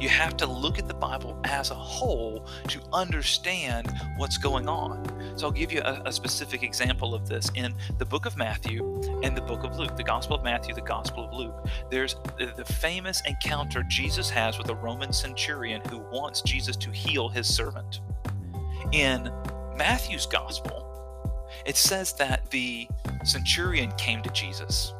You 0.00 0.08
have 0.08 0.36
to 0.38 0.46
look 0.46 0.78
at 0.78 0.88
the 0.88 0.94
Bible 0.94 1.38
as 1.44 1.70
a 1.70 1.74
whole 1.74 2.46
to 2.68 2.80
understand 2.92 3.92
what's 4.16 4.38
going 4.38 4.68
on. 4.68 5.04
So 5.36 5.46
I'll 5.46 5.52
give 5.52 5.72
you 5.72 5.80
a, 5.80 6.02
a, 6.06 6.12
specific 6.12 6.62
example 6.62 7.14
of 7.14 7.28
this 7.28 7.50
in 7.54 7.74
the 7.98 8.06
book 8.06 8.26
of 8.26 8.36
Matthew 8.36 9.02
and 9.22 9.36
the 9.36 9.42
book 9.42 9.64
of 9.64 9.78
Luke, 9.78 9.96
the 9.96 10.04
Gospel 10.04 10.36
of 10.36 10.42
Matthew, 10.42 10.74
the 10.74 10.80
Gospel 10.80 11.24
of 11.24 11.34
Luke. 11.34 11.66
There's 11.90 12.16
the, 12.38 12.52
the 12.56 12.64
famous 12.64 13.20
encounter 13.26 13.82
Jesus 13.88 14.30
has 14.30 14.58
with 14.58 14.70
a 14.70 14.74
Roman 14.74 15.12
centurion 15.12 15.82
who 15.90 15.98
wants 16.10 16.42
Jesus 16.42 16.76
to 16.76 16.90
heal 16.90 17.28
his 17.28 17.52
servant. 17.52 18.00
In 18.92 19.30
Matthew's 19.76 20.26
Gospel, 20.26 20.84
it 21.66 21.76
says 21.76 22.12
that 22.14 22.50
the 22.50 22.88
centurion 23.24 23.90
came 23.92 24.22
to 24.22 24.30
Jesus 24.30 24.92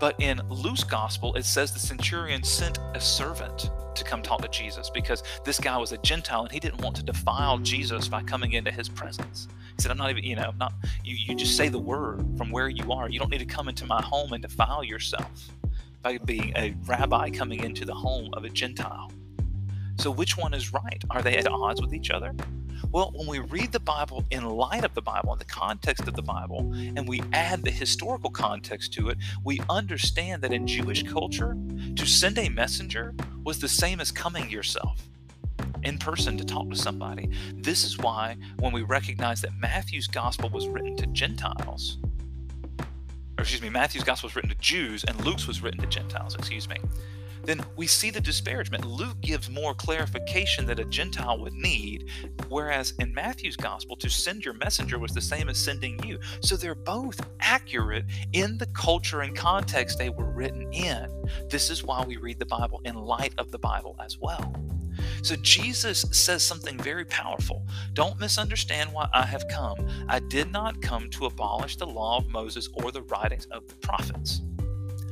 but 0.00 0.18
in 0.18 0.40
Luke's 0.48 0.82
gospel, 0.82 1.34
it 1.34 1.44
says 1.44 1.72
the 1.72 1.78
centurion 1.78 2.42
sent 2.42 2.78
a 2.94 3.00
servant 3.00 3.70
to 3.94 4.02
come 4.02 4.22
talk 4.22 4.40
to 4.40 4.48
Jesus 4.48 4.88
because 4.88 5.22
this 5.44 5.60
guy 5.60 5.76
was 5.76 5.92
a 5.92 5.98
Gentile 5.98 6.42
and 6.42 6.50
he 6.50 6.58
didn't 6.58 6.80
want 6.80 6.96
to 6.96 7.02
defile 7.02 7.58
Jesus 7.58 8.08
by 8.08 8.22
coming 8.22 8.52
into 8.54 8.70
his 8.70 8.88
presence. 8.88 9.46
He 9.76 9.82
said, 9.82 9.90
I'm 9.90 9.98
not 9.98 10.10
even, 10.10 10.24
you 10.24 10.36
know, 10.36 10.52
not 10.58 10.72
you, 11.04 11.16
you 11.16 11.36
just 11.36 11.54
say 11.54 11.68
the 11.68 11.78
word 11.78 12.26
from 12.38 12.50
where 12.50 12.70
you 12.70 12.90
are. 12.90 13.10
You 13.10 13.18
don't 13.18 13.30
need 13.30 13.38
to 13.38 13.44
come 13.44 13.68
into 13.68 13.84
my 13.84 14.00
home 14.00 14.32
and 14.32 14.42
defile 14.42 14.82
yourself 14.82 15.50
by 16.02 16.16
being 16.24 16.54
a 16.56 16.74
rabbi 16.86 17.28
coming 17.28 17.62
into 17.62 17.84
the 17.84 17.94
home 17.94 18.30
of 18.32 18.44
a 18.44 18.48
Gentile. 18.48 19.12
So 19.98 20.10
which 20.10 20.38
one 20.38 20.54
is 20.54 20.72
right? 20.72 21.04
Are 21.10 21.20
they 21.20 21.36
at 21.36 21.46
odds 21.46 21.82
with 21.82 21.92
each 21.92 22.10
other? 22.10 22.34
Well, 22.90 23.12
when 23.14 23.26
we 23.26 23.38
read 23.38 23.72
the 23.72 23.80
Bible 23.80 24.24
in 24.30 24.44
light 24.44 24.84
of 24.84 24.94
the 24.94 25.02
Bible, 25.02 25.32
in 25.32 25.38
the 25.38 25.44
context 25.44 26.08
of 26.08 26.14
the 26.14 26.22
Bible, 26.22 26.72
and 26.74 27.08
we 27.08 27.22
add 27.32 27.62
the 27.62 27.70
historical 27.70 28.30
context 28.30 28.92
to 28.94 29.08
it, 29.08 29.18
we 29.44 29.60
understand 29.68 30.42
that 30.42 30.52
in 30.52 30.66
Jewish 30.66 31.02
culture, 31.02 31.56
to 31.96 32.06
send 32.06 32.38
a 32.38 32.48
messenger 32.48 33.14
was 33.44 33.60
the 33.60 33.68
same 33.68 34.00
as 34.00 34.10
coming 34.10 34.50
yourself 34.50 35.08
in 35.82 35.98
person 35.98 36.36
to 36.36 36.44
talk 36.44 36.68
to 36.70 36.76
somebody. 36.76 37.30
This 37.54 37.84
is 37.84 37.98
why, 37.98 38.36
when 38.58 38.72
we 38.72 38.82
recognize 38.82 39.40
that 39.42 39.54
Matthew's 39.58 40.06
gospel 40.06 40.50
was 40.50 40.68
written 40.68 40.96
to 40.96 41.06
Gentiles, 41.08 41.98
or 43.38 43.42
excuse 43.42 43.62
me, 43.62 43.70
Matthew's 43.70 44.04
gospel 44.04 44.26
was 44.26 44.36
written 44.36 44.50
to 44.50 44.56
Jews 44.56 45.04
and 45.04 45.24
Luke's 45.24 45.46
was 45.46 45.62
written 45.62 45.80
to 45.80 45.86
Gentiles, 45.86 46.34
excuse 46.34 46.68
me 46.68 46.76
then 47.44 47.60
we 47.76 47.86
see 47.86 48.10
the 48.10 48.20
disparagement. 48.20 48.84
Luke 48.84 49.20
gives 49.20 49.50
more 49.50 49.74
clarification 49.74 50.66
that 50.66 50.78
a 50.78 50.84
Gentile 50.84 51.38
would 51.38 51.52
need, 51.52 52.08
whereas 52.48 52.94
in 52.98 53.14
Matthew's 53.14 53.56
gospel, 53.56 53.96
to 53.96 54.08
send 54.10 54.44
your 54.44 54.54
messenger 54.54 54.98
was 54.98 55.12
the 55.12 55.20
same 55.20 55.48
as 55.48 55.58
sending 55.58 56.02
you. 56.04 56.18
So 56.40 56.56
they're 56.56 56.74
both 56.74 57.20
accurate 57.40 58.04
in 58.32 58.58
the 58.58 58.66
culture 58.66 59.22
and 59.22 59.36
context 59.36 59.98
they 59.98 60.10
were 60.10 60.30
written 60.30 60.72
in. 60.72 61.24
This 61.48 61.70
is 61.70 61.82
why 61.82 62.04
we 62.04 62.16
read 62.16 62.38
the 62.38 62.46
Bible 62.46 62.80
in 62.84 62.94
light 62.94 63.34
of 63.38 63.50
the 63.50 63.58
Bible 63.58 63.96
as 64.04 64.18
well. 64.18 64.54
So 65.22 65.36
Jesus 65.36 66.04
says 66.12 66.42
something 66.42 66.78
very 66.78 67.04
powerful. 67.04 67.66
Don't 67.92 68.18
misunderstand 68.18 68.92
why 68.92 69.08
I 69.12 69.24
have 69.24 69.46
come. 69.48 69.88
I 70.08 70.18
did 70.18 70.50
not 70.50 70.82
come 70.82 71.08
to 71.10 71.26
abolish 71.26 71.76
the 71.76 71.86
law 71.86 72.18
of 72.18 72.28
Moses 72.28 72.68
or 72.74 72.90
the 72.90 73.02
writings 73.02 73.46
of 73.46 73.66
the 73.68 73.74
prophets. 73.76 74.42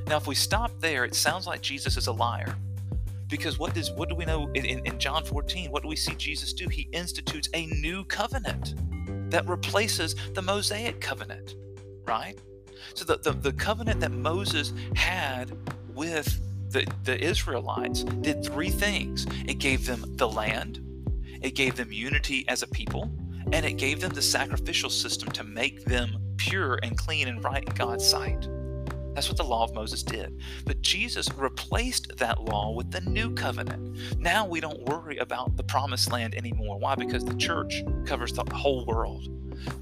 Now, 0.08 0.16
if 0.16 0.26
we 0.26 0.34
stop 0.34 0.72
there, 0.80 1.04
it 1.04 1.14
sounds 1.14 1.46
like 1.46 1.60
Jesus 1.60 1.98
is 1.98 2.06
a 2.06 2.12
liar. 2.12 2.56
Because 3.28 3.58
what 3.58 3.74
does 3.74 3.90
what 3.90 4.08
do 4.08 4.14
we 4.14 4.24
know 4.24 4.50
in, 4.54 4.64
in 4.86 4.98
John 4.98 5.22
14? 5.22 5.70
What 5.70 5.82
do 5.82 5.88
we 5.88 5.96
see 5.96 6.14
Jesus 6.14 6.54
do? 6.54 6.66
He 6.68 6.88
institutes 6.92 7.50
a 7.52 7.66
new 7.66 8.04
covenant 8.04 8.74
that 9.30 9.46
replaces 9.46 10.16
the 10.32 10.40
Mosaic 10.40 11.02
covenant, 11.02 11.56
right? 12.06 12.38
So 12.94 13.04
the, 13.04 13.18
the, 13.18 13.32
the 13.32 13.52
covenant 13.52 14.00
that 14.00 14.12
Moses 14.12 14.72
had 14.96 15.52
with 15.94 16.40
the, 16.70 16.86
the 17.04 17.22
Israelites 17.22 18.04
did 18.04 18.42
three 18.42 18.70
things. 18.70 19.26
It 19.46 19.58
gave 19.58 19.84
them 19.84 20.04
the 20.16 20.28
land, 20.28 20.80
it 21.42 21.54
gave 21.54 21.76
them 21.76 21.92
unity 21.92 22.46
as 22.48 22.62
a 22.62 22.66
people, 22.66 23.10
and 23.52 23.66
it 23.66 23.74
gave 23.76 24.00
them 24.00 24.12
the 24.12 24.22
sacrificial 24.22 24.88
system 24.88 25.30
to 25.32 25.44
make 25.44 25.84
them 25.84 26.16
pure 26.38 26.78
and 26.82 26.96
clean 26.96 27.28
and 27.28 27.44
right 27.44 27.62
in 27.62 27.74
God's 27.74 28.08
sight. 28.08 28.48
That's 29.18 29.28
what 29.28 29.36
the 29.36 29.42
law 29.42 29.64
of 29.64 29.74
Moses 29.74 30.04
did. 30.04 30.40
But 30.64 30.80
Jesus 30.80 31.28
replaced 31.36 32.18
that 32.18 32.40
law 32.40 32.70
with 32.70 32.92
the 32.92 33.00
new 33.00 33.34
covenant. 33.34 33.98
Now 34.16 34.46
we 34.46 34.60
don't 34.60 34.80
worry 34.82 35.16
about 35.16 35.56
the 35.56 35.64
promised 35.64 36.12
land 36.12 36.36
anymore. 36.36 36.78
Why? 36.78 36.94
Because 36.94 37.24
the 37.24 37.34
church 37.34 37.82
covers 38.06 38.32
the 38.32 38.44
whole 38.54 38.86
world. 38.86 39.28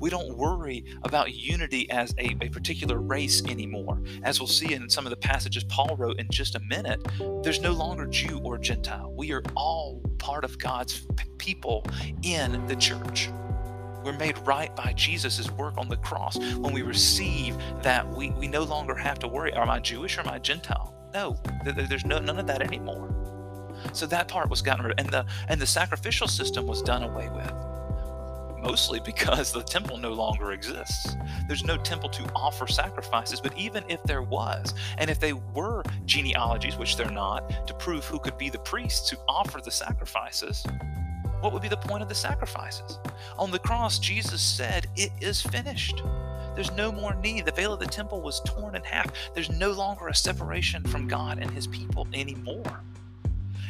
We 0.00 0.08
don't 0.08 0.38
worry 0.38 0.86
about 1.02 1.34
unity 1.34 1.90
as 1.90 2.14
a, 2.16 2.34
a 2.40 2.48
particular 2.48 2.98
race 2.98 3.44
anymore. 3.44 4.00
As 4.22 4.40
we'll 4.40 4.46
see 4.46 4.72
in 4.72 4.88
some 4.88 5.04
of 5.04 5.10
the 5.10 5.18
passages 5.18 5.64
Paul 5.64 5.96
wrote 5.98 6.18
in 6.18 6.28
just 6.30 6.54
a 6.54 6.60
minute, 6.60 7.06
there's 7.42 7.60
no 7.60 7.72
longer 7.72 8.06
Jew 8.06 8.38
or 8.38 8.56
Gentile. 8.56 9.12
We 9.14 9.32
are 9.32 9.42
all 9.54 10.00
part 10.16 10.44
of 10.44 10.58
God's 10.58 11.06
people 11.36 11.84
in 12.22 12.66
the 12.68 12.76
church. 12.76 13.28
We're 14.06 14.12
made 14.12 14.38
right 14.46 14.74
by 14.76 14.92
Jesus' 14.92 15.50
work 15.50 15.76
on 15.78 15.88
the 15.88 15.96
cross. 15.96 16.38
When 16.38 16.72
we 16.72 16.82
receive 16.82 17.56
that, 17.82 18.08
we, 18.08 18.30
we 18.30 18.46
no 18.46 18.62
longer 18.62 18.94
have 18.94 19.18
to 19.18 19.26
worry, 19.26 19.52
am 19.52 19.68
I 19.68 19.80
Jewish 19.80 20.16
or 20.16 20.20
am 20.20 20.28
I 20.28 20.38
Gentile? 20.38 20.94
No, 21.12 21.36
there's 21.64 22.04
no, 22.04 22.20
none 22.20 22.38
of 22.38 22.46
that 22.46 22.62
anymore. 22.62 23.12
So 23.92 24.06
that 24.06 24.28
part 24.28 24.48
was 24.48 24.62
gotten 24.62 24.84
rid 24.84 24.92
of, 25.00 25.04
and 25.04 25.12
the 25.12 25.26
and 25.48 25.60
the 25.60 25.66
sacrificial 25.66 26.28
system 26.28 26.68
was 26.68 26.82
done 26.82 27.02
away 27.02 27.28
with. 27.30 27.52
Mostly 28.62 29.00
because 29.00 29.50
the 29.50 29.64
temple 29.64 29.96
no 29.96 30.12
longer 30.12 30.52
exists. 30.52 31.16
There's 31.48 31.64
no 31.64 31.76
temple 31.76 32.08
to 32.10 32.30
offer 32.32 32.68
sacrifices, 32.68 33.40
but 33.40 33.58
even 33.58 33.82
if 33.88 34.00
there 34.04 34.22
was, 34.22 34.72
and 34.98 35.10
if 35.10 35.18
they 35.18 35.32
were 35.32 35.82
genealogies, 36.04 36.76
which 36.76 36.96
they're 36.96 37.10
not, 37.10 37.66
to 37.66 37.74
prove 37.74 38.04
who 38.04 38.20
could 38.20 38.38
be 38.38 38.50
the 38.50 38.58
priests 38.60 39.10
who 39.10 39.16
offer 39.28 39.60
the 39.60 39.72
sacrifices, 39.72 40.64
what 41.40 41.52
would 41.52 41.62
be 41.62 41.68
the 41.68 41.76
point 41.76 42.02
of 42.02 42.08
the 42.08 42.14
sacrifices? 42.14 42.98
On 43.38 43.50
the 43.50 43.58
cross, 43.58 43.98
Jesus 43.98 44.42
said, 44.42 44.86
It 44.96 45.10
is 45.20 45.42
finished. 45.42 46.02
There's 46.54 46.72
no 46.72 46.90
more 46.90 47.14
need. 47.16 47.44
The 47.44 47.52
veil 47.52 47.74
of 47.74 47.80
the 47.80 47.86
temple 47.86 48.22
was 48.22 48.40
torn 48.40 48.74
in 48.74 48.82
half. 48.82 49.12
There's 49.34 49.50
no 49.50 49.72
longer 49.72 50.08
a 50.08 50.14
separation 50.14 50.82
from 50.84 51.06
God 51.06 51.38
and 51.38 51.50
his 51.50 51.66
people 51.66 52.08
anymore. 52.14 52.82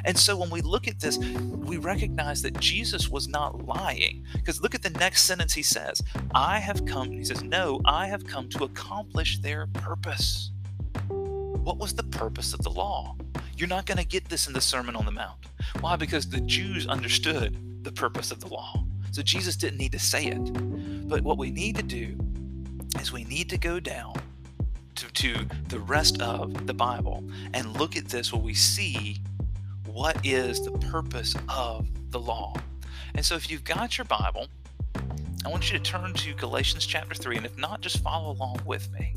And 0.05 0.17
so 0.17 0.37
when 0.37 0.51
we 0.51 0.61
look 0.61 0.87
at 0.87 1.01
this, 1.01 1.19
we 1.19 1.79
recognize 1.79 2.41
that 2.43 2.59
Jesus 2.61 3.09
was 3.09 3.27
not 3.27 3.67
lying. 3.67 4.25
Because 4.35 4.63
look 4.63 4.77
at 4.77 4.83
the 4.83 4.91
next 4.91 5.23
sentence 5.25 5.53
he 5.53 5.65
says 5.65 6.01
I 6.33 6.61
have 6.61 6.87
come, 6.87 7.11
he 7.11 7.25
says, 7.25 7.43
No, 7.43 7.81
I 7.85 8.07
have 8.07 8.25
come 8.25 8.49
to 8.51 8.65
accomplish 8.65 9.39
their 9.41 9.67
purpose. 9.67 10.53
What 11.67 11.79
was 11.79 11.95
the 11.95 12.05
purpose 12.05 12.55
of 12.55 12.63
the 12.63 12.71
law? 12.71 13.17
You're 13.57 13.67
not 13.67 13.87
going 13.87 13.99
to 13.99 14.05
get 14.05 14.29
this 14.29 14.47
in 14.47 14.53
the 14.53 14.61
Sermon 14.61 14.95
on 14.95 15.05
the 15.05 15.11
Mount. 15.11 15.37
Why? 15.81 15.97
Because 15.97 16.29
the 16.29 16.41
Jews 16.43 16.87
understood 16.87 17.83
the 17.83 17.91
purpose 17.91 18.31
of 18.31 18.39
the 18.39 18.47
law. 18.47 18.85
So 19.11 19.21
Jesus 19.21 19.57
didn't 19.57 19.79
need 19.79 19.91
to 19.91 19.99
say 19.99 20.27
it. 20.27 21.09
But 21.09 21.23
what 21.23 21.39
we 21.39 21.51
need 21.51 21.75
to 21.75 21.83
do 21.83 22.17
is 23.01 23.13
we 23.13 23.25
need 23.25 23.51
to 23.51 23.59
go 23.59 23.81
down 23.81 24.15
to, 24.95 25.09
to 25.09 25.45
the 25.67 25.81
rest 25.81 26.23
of 26.23 26.69
the 26.69 26.75
Bible 26.75 27.29
and 27.53 27.77
look 27.77 27.97
at 27.97 28.07
this 28.07 28.33
where 28.33 28.41
we 28.41 28.55
see 28.55 29.17
what 29.87 30.25
is 30.25 30.65
the 30.65 30.71
purpose 30.71 31.35
of 31.49 31.89
the 32.13 32.21
law. 32.21 32.55
And 33.17 33.27
so 33.27 33.35
if 33.35 33.51
you've 33.51 33.65
got 33.65 33.99
your 33.99 34.05
Bible, 34.05 34.47
I 35.45 35.49
want 35.49 35.73
you 35.73 35.81
to 35.81 35.83
turn 35.83 36.15
to 36.15 36.33
Galatians 36.35 36.87
chapter 36.87 37.17
3, 37.17 37.39
and 37.39 37.47
if 37.47 37.59
not, 37.59 37.81
just 37.81 38.05
follow 38.05 38.31
along 38.31 38.61
with 38.65 38.89
me, 38.93 39.17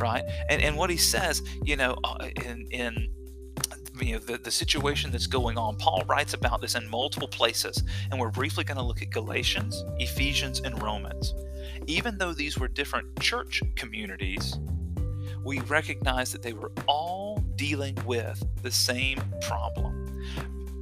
right? 0.00 0.24
And, 0.48 0.62
and 0.62 0.76
what 0.76 0.90
he 0.90 0.96
says, 0.96 1.42
you 1.64 1.76
know, 1.76 1.96
uh, 2.04 2.28
in, 2.44 2.66
in 2.70 3.08
you 4.00 4.12
know 4.12 4.18
the, 4.20 4.38
the 4.38 4.50
situation 4.50 5.10
that's 5.10 5.26
going 5.26 5.58
on 5.58 5.74
paul 5.76 6.04
writes 6.08 6.32
about 6.32 6.60
this 6.60 6.76
in 6.76 6.88
multiple 6.88 7.26
places. 7.26 7.82
And 8.10 8.20
we're 8.20 8.30
briefly 8.30 8.62
going 8.62 8.76
to 8.76 8.82
look 8.84 9.02
at 9.02 9.10
galatians 9.10 9.84
ephesians 9.98 10.60
and 10.60 10.80
romans. 10.80 11.34
Even 11.86 12.16
though 12.16 12.32
these 12.32 12.58
were 12.58 12.68
different 12.68 13.20
church 13.20 13.60
communities 13.74 14.58
we 15.44 15.60
recognize 15.60 16.30
that 16.32 16.42
they 16.42 16.52
were 16.52 16.72
all 16.86 17.38
dealing 17.56 17.96
with 18.04 18.42
the 18.62 18.70
same 18.70 19.18
problem. 19.40 20.22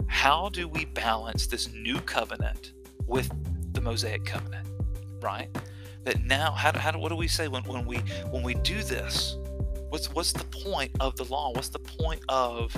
How 0.08 0.48
do 0.48 0.66
we 0.66 0.86
balance 0.86 1.46
this 1.46 1.72
new 1.72 2.00
covenant 2.00 2.72
with 3.06 3.30
the 3.72 3.80
mosaic 3.80 4.24
covenant 4.24 4.66
right 5.20 5.48
that 6.06 6.24
now 6.24 6.52
how, 6.52 6.72
how 6.78 6.98
what 6.98 7.10
do 7.10 7.16
we 7.16 7.28
say 7.28 7.48
when, 7.48 7.62
when 7.64 7.84
we 7.84 7.98
when 8.30 8.42
we 8.42 8.54
do 8.54 8.82
this? 8.82 9.36
What's 9.90 10.12
what's 10.14 10.32
the 10.32 10.44
point 10.44 10.92
of 11.00 11.16
the 11.16 11.24
law? 11.24 11.52
What's 11.52 11.68
the 11.68 11.78
point 11.78 12.22
of 12.28 12.74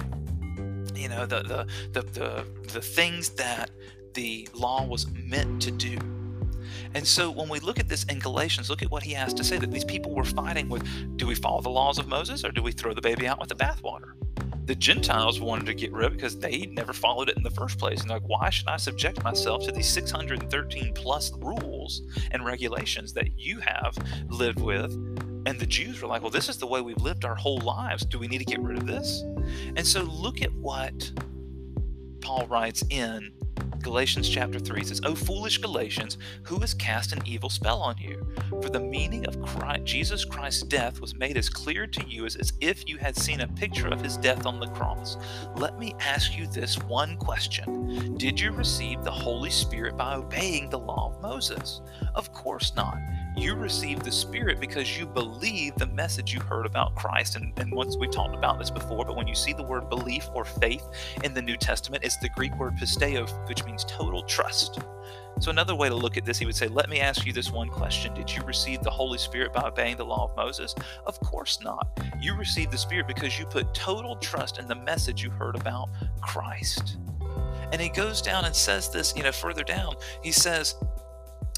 you 0.94 1.08
know 1.08 1.26
the 1.26 1.42
the 1.42 1.66
the 1.92 2.02
the, 2.18 2.46
the 2.72 2.80
things 2.80 3.30
that 3.30 3.70
the 4.14 4.48
law 4.54 4.84
was 4.84 5.06
meant 5.12 5.62
to 5.62 5.70
do? 5.70 5.96
And 6.94 7.06
so 7.06 7.30
when 7.30 7.48
we 7.48 7.60
look 7.60 7.78
at 7.78 7.88
this 7.88 8.04
in 8.04 8.18
Galatians, 8.18 8.70
look 8.70 8.82
at 8.82 8.90
what 8.90 9.02
he 9.02 9.12
has 9.12 9.34
to 9.34 9.44
say 9.44 9.58
that 9.58 9.70
these 9.70 9.84
people 9.84 10.14
were 10.14 10.24
fighting 10.24 10.68
with 10.68 10.84
do 11.16 11.26
we 11.26 11.34
follow 11.34 11.60
the 11.60 11.70
laws 11.70 11.98
of 11.98 12.08
Moses 12.08 12.44
or 12.44 12.50
do 12.50 12.62
we 12.62 12.72
throw 12.72 12.94
the 12.94 13.02
baby 13.02 13.28
out 13.28 13.38
with 13.38 13.50
the 13.50 13.54
bathwater? 13.54 14.12
The 14.68 14.74
Gentiles 14.74 15.40
wanted 15.40 15.64
to 15.66 15.74
get 15.74 15.92
rid 15.92 16.06
of 16.06 16.12
because 16.12 16.38
they 16.38 16.66
never 16.66 16.92
followed 16.92 17.30
it 17.30 17.38
in 17.38 17.42
the 17.42 17.50
first 17.50 17.78
place. 17.78 18.02
And 18.02 18.10
like, 18.10 18.28
why 18.28 18.50
should 18.50 18.68
I 18.68 18.76
subject 18.76 19.24
myself 19.24 19.64
to 19.64 19.72
these 19.72 19.88
613 19.88 20.92
plus 20.92 21.32
rules 21.38 22.02
and 22.32 22.44
regulations 22.44 23.14
that 23.14 23.38
you 23.38 23.60
have 23.60 23.96
lived 24.28 24.60
with 24.60 24.92
and 25.46 25.58
the 25.58 25.66
Jews 25.66 26.02
were 26.02 26.08
like, 26.08 26.20
well, 26.20 26.30
this 26.30 26.50
is 26.50 26.58
the 26.58 26.66
way 26.66 26.82
we've 26.82 27.00
lived 27.00 27.24
our 27.24 27.34
whole 27.34 27.60
lives. 27.60 28.04
Do 28.04 28.18
we 28.18 28.28
need 28.28 28.38
to 28.38 28.44
get 28.44 28.60
rid 28.60 28.76
of 28.76 28.86
this? 28.86 29.22
And 29.76 29.86
so 29.86 30.02
look 30.02 30.42
at 30.42 30.52
what 30.52 31.10
Paul 32.20 32.46
writes 32.48 32.84
in 32.90 33.32
Galatians 33.82 34.28
chapter 34.28 34.58
3 34.58 34.84
says, 34.84 35.00
O 35.04 35.14
foolish 35.14 35.58
Galatians, 35.58 36.18
who 36.42 36.58
has 36.60 36.74
cast 36.74 37.12
an 37.12 37.22
evil 37.26 37.50
spell 37.50 37.80
on 37.80 37.96
you? 37.98 38.26
For 38.62 38.68
the 38.68 38.80
meaning 38.80 39.26
of 39.26 39.40
Christ, 39.42 39.84
Jesus 39.84 40.24
Christ's 40.24 40.62
death 40.62 41.00
was 41.00 41.14
made 41.14 41.36
as 41.36 41.48
clear 41.48 41.86
to 41.86 42.06
you 42.08 42.26
as, 42.26 42.36
as 42.36 42.52
if 42.60 42.88
you 42.88 42.98
had 42.98 43.16
seen 43.16 43.40
a 43.40 43.48
picture 43.48 43.88
of 43.88 44.00
his 44.00 44.16
death 44.16 44.46
on 44.46 44.60
the 44.60 44.68
cross. 44.68 45.16
Let 45.56 45.78
me 45.78 45.94
ask 46.00 46.36
you 46.36 46.46
this 46.46 46.78
one 46.78 47.16
question 47.16 48.16
Did 48.16 48.40
you 48.40 48.52
receive 48.52 49.02
the 49.04 49.10
Holy 49.10 49.50
Spirit 49.50 49.96
by 49.96 50.14
obeying 50.14 50.70
the 50.70 50.78
law 50.78 51.12
of 51.12 51.22
Moses? 51.22 51.80
Of 52.14 52.32
course 52.32 52.74
not 52.74 52.98
you 53.38 53.54
received 53.54 54.04
the 54.04 54.12
Spirit 54.12 54.60
because 54.60 54.98
you 54.98 55.06
believe 55.06 55.74
the 55.76 55.86
message 55.86 56.32
you 56.32 56.40
heard 56.40 56.66
about 56.66 56.94
Christ. 56.94 57.36
And, 57.36 57.52
and 57.58 57.72
once 57.72 57.96
we've 57.96 58.10
talked 58.10 58.34
about 58.34 58.58
this 58.58 58.70
before, 58.70 59.04
but 59.04 59.16
when 59.16 59.26
you 59.26 59.34
see 59.34 59.52
the 59.52 59.62
word 59.62 59.88
belief 59.88 60.28
or 60.34 60.44
faith 60.44 60.84
in 61.24 61.34
the 61.34 61.42
New 61.42 61.56
Testament, 61.56 62.04
it's 62.04 62.16
the 62.18 62.28
Greek 62.30 62.54
word 62.56 62.74
pisteo, 62.76 63.28
which 63.48 63.64
means 63.64 63.84
total 63.84 64.22
trust. 64.22 64.80
So, 65.40 65.50
another 65.50 65.74
way 65.74 65.88
to 65.88 65.94
look 65.94 66.16
at 66.16 66.24
this, 66.24 66.38
he 66.38 66.46
would 66.46 66.56
say, 66.56 66.66
Let 66.66 66.88
me 66.88 66.98
ask 67.00 67.24
you 67.24 67.32
this 67.32 67.52
one 67.52 67.68
question 67.68 68.12
Did 68.12 68.34
you 68.34 68.42
receive 68.42 68.82
the 68.82 68.90
Holy 68.90 69.18
Spirit 69.18 69.52
by 69.52 69.62
obeying 69.62 69.96
the 69.96 70.04
law 70.04 70.24
of 70.24 70.36
Moses? 70.36 70.74
Of 71.06 71.20
course 71.20 71.60
not. 71.62 71.86
You 72.20 72.34
received 72.34 72.72
the 72.72 72.78
Spirit 72.78 73.06
because 73.06 73.38
you 73.38 73.46
put 73.46 73.72
total 73.72 74.16
trust 74.16 74.58
in 74.58 74.66
the 74.66 74.74
message 74.74 75.22
you 75.22 75.30
heard 75.30 75.54
about 75.54 75.90
Christ. 76.20 76.96
And 77.70 77.80
he 77.80 77.88
goes 77.88 78.20
down 78.20 78.46
and 78.46 78.56
says 78.56 78.90
this, 78.90 79.14
you 79.16 79.22
know, 79.22 79.32
further 79.32 79.62
down. 79.62 79.94
He 80.22 80.32
says, 80.32 80.74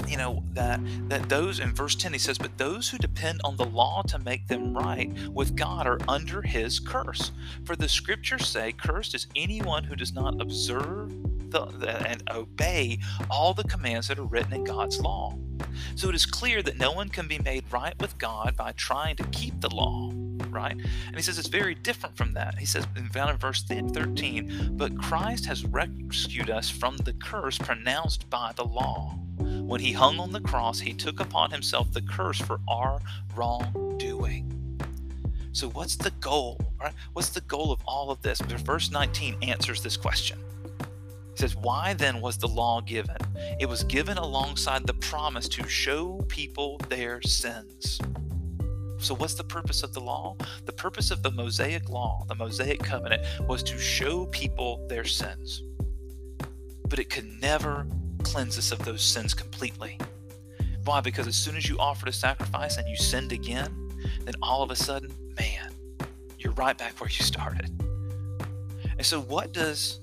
you 0.07 0.17
know 0.17 0.43
that 0.53 0.79
that 1.09 1.27
those 1.29 1.59
in 1.59 1.73
verse 1.73 1.95
10 1.95 2.13
he 2.13 2.19
says 2.19 2.37
but 2.37 2.57
those 2.57 2.89
who 2.89 2.97
depend 2.97 3.41
on 3.43 3.55
the 3.57 3.65
law 3.65 4.01
to 4.03 4.19
make 4.19 4.47
them 4.47 4.75
right 4.75 5.11
with 5.29 5.55
god 5.55 5.87
are 5.87 5.99
under 6.07 6.41
his 6.41 6.79
curse 6.79 7.31
for 7.65 7.75
the 7.75 7.89
scriptures 7.89 8.47
say 8.47 8.71
cursed 8.71 9.15
is 9.15 9.27
anyone 9.35 9.83
who 9.83 9.95
does 9.95 10.13
not 10.13 10.39
observe 10.41 11.11
the, 11.51 11.65
the, 11.79 12.07
and 12.07 12.23
obey 12.31 12.97
all 13.29 13.53
the 13.53 13.63
commands 13.65 14.07
that 14.07 14.19
are 14.19 14.25
written 14.25 14.53
in 14.53 14.63
god's 14.63 14.99
law 14.99 15.35
so 15.95 16.09
it 16.09 16.15
is 16.15 16.25
clear 16.25 16.61
that 16.61 16.77
no 16.77 16.91
one 16.91 17.09
can 17.09 17.27
be 17.27 17.39
made 17.39 17.63
right 17.71 17.99
with 17.99 18.17
god 18.17 18.55
by 18.55 18.71
trying 18.73 19.15
to 19.15 19.23
keep 19.25 19.59
the 19.61 19.73
law 19.73 20.11
right? 20.51 20.73
And 20.73 21.15
he 21.15 21.21
says 21.21 21.39
it's 21.39 21.47
very 21.47 21.75
different 21.75 22.17
from 22.17 22.33
that. 22.33 22.57
He 22.57 22.65
says, 22.65 22.85
in 22.95 23.09
verse 23.09 23.63
13, 23.63 24.71
but 24.73 24.97
Christ 24.97 25.45
has 25.45 25.65
rescued 25.65 26.49
us 26.49 26.69
from 26.69 26.97
the 26.97 27.13
curse 27.13 27.57
pronounced 27.57 28.29
by 28.29 28.51
the 28.55 28.65
law. 28.65 29.17
When 29.41 29.81
he 29.81 29.91
hung 29.91 30.19
on 30.19 30.31
the 30.31 30.41
cross, 30.41 30.79
he 30.79 30.93
took 30.93 31.19
upon 31.19 31.51
himself 31.51 31.91
the 31.91 32.01
curse 32.01 32.39
for 32.39 32.59
our 32.67 32.99
wrongdoing. 33.35 34.61
So, 35.53 35.69
what's 35.69 35.97
the 35.97 36.11
goal? 36.11 36.59
Right? 36.79 36.93
What's 37.13 37.29
the 37.29 37.41
goal 37.41 37.71
of 37.71 37.81
all 37.85 38.09
of 38.09 38.21
this? 38.21 38.39
Verse 38.39 38.89
19 38.89 39.37
answers 39.41 39.83
this 39.83 39.97
question. 39.97 40.39
He 40.79 41.37
says, 41.37 41.55
Why 41.55 41.93
then 41.93 42.21
was 42.21 42.37
the 42.37 42.47
law 42.47 42.81
given? 42.81 43.17
It 43.59 43.67
was 43.67 43.83
given 43.83 44.17
alongside 44.17 44.87
the 44.87 44.93
promise 44.93 45.47
to 45.49 45.67
show 45.67 46.23
people 46.29 46.77
their 46.89 47.21
sins. 47.21 47.99
So, 48.97 49.15
what's 49.15 49.33
the 49.33 49.43
purpose 49.43 49.83
of 49.83 49.93
the 49.93 49.99
law? 49.99 50.37
The 50.65 50.73
purpose 50.73 51.11
of 51.11 51.23
the 51.23 51.31
Mosaic 51.31 51.89
law, 51.89 52.23
the 52.27 52.35
Mosaic 52.35 52.81
covenant, 52.83 53.23
was 53.47 53.63
to 53.63 53.77
show 53.77 54.27
people 54.27 54.85
their 54.87 55.05
sins. 55.05 55.63
But 56.87 56.99
it 56.99 57.09
could 57.09 57.41
never 57.41 57.87
cleanse 58.21 58.57
us 58.57 58.71
of 58.71 58.79
those 58.85 59.01
sins 59.01 59.33
completely. 59.33 59.97
Why? 60.85 61.01
Because 61.01 61.27
as 61.27 61.35
soon 61.35 61.55
as 61.55 61.67
you 61.67 61.77
offered 61.77 62.09
a 62.09 62.13
sacrifice 62.13 62.77
and 62.77 62.87
you 62.87 62.95
sinned 62.95 63.31
again, 63.31 63.91
then 64.23 64.33
all 64.41 64.63
of 64.63 64.71
a 64.71 64.75
sudden, 64.75 65.13
man, 65.39 65.73
you're 66.37 66.53
right 66.53 66.77
back 66.77 66.99
where 66.99 67.09
you 67.09 67.23
started. 67.23 67.69
And 68.97 69.05
so, 69.05 69.21
what 69.21 69.53
does 69.53 69.99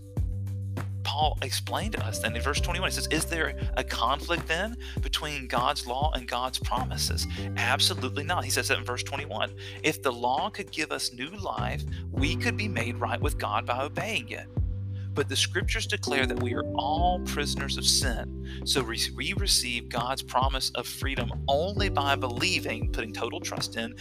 Paul 1.03 1.39
explain 1.43 1.91
to 1.93 2.05
us 2.05 2.19
then 2.21 2.37
in 2.37 2.43
verse 2.43 2.61
21? 2.61 2.91
He 2.91 2.95
says, 2.95 3.09
Is 3.11 3.25
there 3.25 3.59
a 3.77 3.83
conflict 3.83 4.47
then 4.47 4.77
between 5.01 5.49
God's 5.49 5.87
law 5.87 6.13
and 6.15 6.29
God's 6.29 6.59
promises? 6.59 7.27
Absolutely 7.57 8.25
not. 8.25 8.45
He 8.45 8.51
says 8.51 8.69
that 8.69 8.79
in 8.79 8.85
verse 8.85 9.03
21. 9.03 9.53
If 9.83 10.03
the 10.03 10.13
law 10.13 10.51
could 10.51 10.71
give 10.71 10.93
us 10.93 11.13
new 11.13 11.31
life, 11.31 11.83
we 12.13 12.37
could 12.37 12.57
be 12.57 12.69
made 12.69 12.97
right 12.99 13.21
with 13.21 13.39
God 13.39 13.67
by 13.67 13.83
obeying 13.83 14.29
it. 14.29 14.47
But 15.15 15.29
the 15.29 15.37
scriptures 15.37 15.87
declare 15.87 16.27
that 16.27 16.43
we 16.43 16.55
are 16.55 16.65
all 16.75 17.21
prisoners 17.25 17.77
of 17.77 17.85
sin. 17.85 18.63
So 18.65 18.83
we 18.83 19.33
receive 19.35 19.89
God's 19.89 20.23
promise 20.23 20.71
of 20.71 20.87
freedom 20.87 21.33
only 21.49 21.89
by 21.89 22.15
believing, 22.17 22.93
putting 22.93 23.13
total 23.13 23.41
trust 23.41 23.77
in 23.77 23.95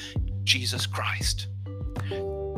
Jesus 0.43 0.85
Christ. 0.85 1.47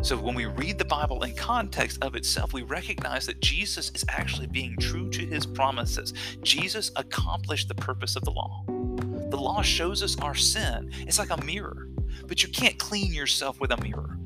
So 0.02 0.16
when 0.16 0.36
we 0.36 0.46
read 0.46 0.78
the 0.78 0.86
Bible 0.86 1.24
in 1.24 1.36
context 1.36 2.04
of 2.04 2.16
itself, 2.16 2.54
we 2.54 2.62
recognize 2.62 3.26
that 3.26 3.42
Jesus 3.42 3.92
is 3.94 4.06
actually 4.08 4.48
being 4.48 4.78
true 4.78 5.10
to 5.10 5.26
his 5.26 5.46
promises. 5.46 6.14
Jesus 6.42 6.92
accomplished 6.96 7.68
the 7.68 7.76
purpose 7.76 8.16
of 8.16 8.24
the 8.24 8.32
law. 8.32 8.64
The 8.68 9.38
law 9.38 9.62
shows 9.62 10.04
us 10.04 10.18
our 10.20 10.36
sin. 10.36 10.92
It's 11.00 11.20
like 11.20 11.32
a 11.32 11.44
mirror, 11.44 11.90
but 12.28 12.44
you 12.44 12.50
can't 12.50 12.78
clean 12.78 13.14
yourself 13.14 13.60
with 13.60 13.72
a 13.72 13.82
mirror 13.82 14.19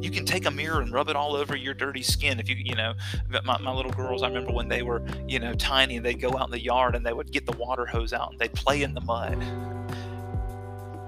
you 0.00 0.10
can 0.10 0.24
take 0.24 0.46
a 0.46 0.50
mirror 0.50 0.80
and 0.80 0.92
rub 0.92 1.08
it 1.08 1.16
all 1.16 1.36
over 1.36 1.56
your 1.56 1.74
dirty 1.74 2.02
skin 2.02 2.40
if 2.40 2.48
you 2.48 2.56
you 2.56 2.74
know 2.74 2.94
my, 3.44 3.58
my 3.58 3.72
little 3.72 3.92
girls 3.92 4.22
i 4.22 4.28
remember 4.28 4.52
when 4.52 4.68
they 4.68 4.82
were 4.82 5.02
you 5.28 5.38
know 5.38 5.52
tiny 5.54 5.96
and 5.96 6.06
they'd 6.06 6.20
go 6.20 6.36
out 6.36 6.46
in 6.46 6.50
the 6.50 6.60
yard 6.60 6.94
and 6.94 7.04
they 7.04 7.12
would 7.12 7.30
get 7.32 7.46
the 7.46 7.56
water 7.56 7.86
hose 7.86 8.12
out 8.12 8.30
and 8.30 8.38
they'd 8.38 8.54
play 8.54 8.82
in 8.82 8.94
the 8.94 9.00
mud. 9.00 9.38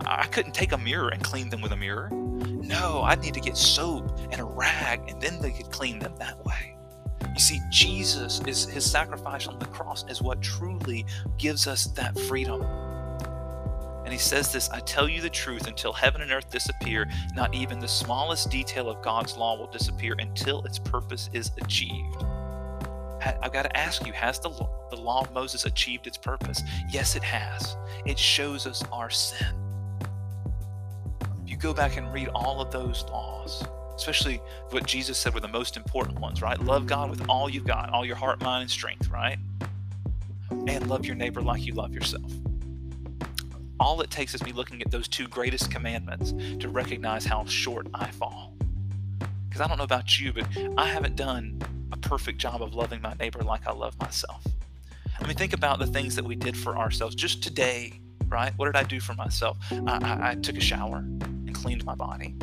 I 0.04 0.26
couldn't 0.26 0.52
take 0.52 0.72
a 0.72 0.78
mirror 0.78 1.08
and 1.10 1.22
clean 1.22 1.48
them 1.48 1.62
with 1.62 1.72
a 1.72 1.76
mirror. 1.76 2.10
No 2.10 3.02
i'd 3.02 3.20
need 3.20 3.34
to 3.34 3.40
get 3.40 3.56
soap 3.56 4.18
and 4.30 4.40
a 4.40 4.44
rag 4.44 5.00
and 5.08 5.20
then 5.20 5.40
they 5.40 5.52
could 5.52 5.70
clean 5.70 5.98
them 5.98 6.14
that 6.18 6.44
way. 6.44 6.76
You 7.32 7.40
see 7.40 7.60
jesus 7.70 8.40
is 8.46 8.64
his 8.64 8.88
sacrifice 8.88 9.46
on 9.46 9.58
the 9.58 9.66
cross 9.66 10.04
is 10.08 10.20
what 10.20 10.42
truly 10.42 11.06
gives 11.38 11.66
us 11.66 11.86
that 11.86 12.18
freedom 12.20 12.62
and 14.04 14.12
he 14.12 14.18
says 14.18 14.52
this 14.52 14.70
I 14.70 14.80
tell 14.80 15.08
you 15.08 15.20
the 15.20 15.30
truth, 15.30 15.66
until 15.66 15.92
heaven 15.92 16.22
and 16.22 16.32
earth 16.32 16.50
disappear, 16.50 17.08
not 17.34 17.54
even 17.54 17.78
the 17.78 17.88
smallest 17.88 18.50
detail 18.50 18.88
of 18.88 19.02
God's 19.02 19.36
law 19.36 19.56
will 19.56 19.70
disappear 19.70 20.14
until 20.18 20.62
its 20.64 20.78
purpose 20.78 21.30
is 21.32 21.50
achieved. 21.60 22.24
I've 23.40 23.52
got 23.52 23.62
to 23.62 23.76
ask 23.76 24.04
you, 24.04 24.12
has 24.12 24.40
the 24.40 24.48
law, 24.48 24.68
the 24.90 24.96
law 24.96 25.20
of 25.20 25.32
Moses 25.32 25.64
achieved 25.64 26.08
its 26.08 26.18
purpose? 26.18 26.60
Yes, 26.90 27.14
it 27.14 27.22
has. 27.22 27.76
It 28.04 28.18
shows 28.18 28.66
us 28.66 28.82
our 28.90 29.10
sin. 29.10 29.46
If 31.44 31.50
you 31.50 31.56
go 31.56 31.72
back 31.72 31.96
and 31.96 32.12
read 32.12 32.28
all 32.34 32.60
of 32.60 32.72
those 32.72 33.04
laws, 33.04 33.62
especially 33.94 34.40
what 34.70 34.86
Jesus 34.86 35.18
said 35.18 35.34
were 35.34 35.40
the 35.40 35.46
most 35.46 35.76
important 35.76 36.18
ones, 36.18 36.42
right? 36.42 36.58
Love 36.58 36.88
God 36.88 37.10
with 37.10 37.28
all 37.28 37.48
you've 37.48 37.66
got, 37.66 37.90
all 37.90 38.04
your 38.04 38.16
heart, 38.16 38.42
mind, 38.42 38.62
and 38.62 38.70
strength, 38.70 39.08
right? 39.08 39.38
and 40.66 40.86
love 40.88 41.04
your 41.04 41.14
neighbor 41.14 41.42
like 41.42 41.64
you 41.66 41.74
love 41.74 41.92
yourself. 41.92 42.30
All 43.82 44.00
it 44.00 44.12
takes 44.12 44.32
is 44.32 44.44
me 44.44 44.52
looking 44.52 44.80
at 44.80 44.92
those 44.92 45.08
two 45.08 45.26
greatest 45.26 45.68
commandments 45.68 46.32
to 46.60 46.68
recognize 46.68 47.24
how 47.24 47.44
short 47.46 47.88
I 47.92 48.12
fall. 48.12 48.54
Because 49.48 49.60
I 49.60 49.66
don't 49.66 49.76
know 49.76 49.82
about 49.82 50.20
you, 50.20 50.32
but 50.32 50.46
I 50.78 50.86
haven't 50.86 51.16
done 51.16 51.60
a 51.90 51.96
perfect 51.96 52.38
job 52.38 52.62
of 52.62 52.74
loving 52.74 53.02
my 53.02 53.14
neighbor 53.14 53.40
like 53.40 53.66
I 53.66 53.72
love 53.72 53.98
myself. 53.98 54.46
I 55.20 55.26
mean, 55.26 55.36
think 55.36 55.52
about 55.52 55.80
the 55.80 55.88
things 55.88 56.14
that 56.14 56.24
we 56.24 56.36
did 56.36 56.56
for 56.56 56.78
ourselves 56.78 57.16
just 57.16 57.42
today, 57.42 57.98
right? 58.28 58.52
What 58.56 58.66
did 58.66 58.76
I 58.76 58.84
do 58.84 59.00
for 59.00 59.14
myself? 59.14 59.58
I, 59.72 59.98
I, 60.00 60.30
I 60.30 60.34
took 60.36 60.56
a 60.56 60.60
shower 60.60 60.98
and 60.98 61.52
cleaned 61.52 61.84
my 61.84 61.96
body. 61.96 62.36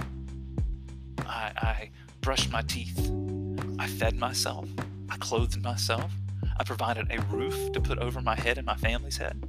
I, 1.19 1.53
I 1.55 1.89
brushed 2.19 2.51
my 2.51 2.63
teeth. 2.63 3.09
I 3.79 3.87
fed 3.87 4.19
myself. 4.19 4.67
I 5.09 5.15
clothed 5.15 5.63
myself. 5.63 6.11
I 6.57 6.65
provided 6.65 7.09
a 7.09 7.21
roof 7.33 7.71
to 7.71 7.79
put 7.79 7.97
over 7.97 8.19
my 8.19 8.35
head 8.35 8.57
and 8.57 8.65
my 8.65 8.75
family's 8.75 9.15
head. 9.15 9.41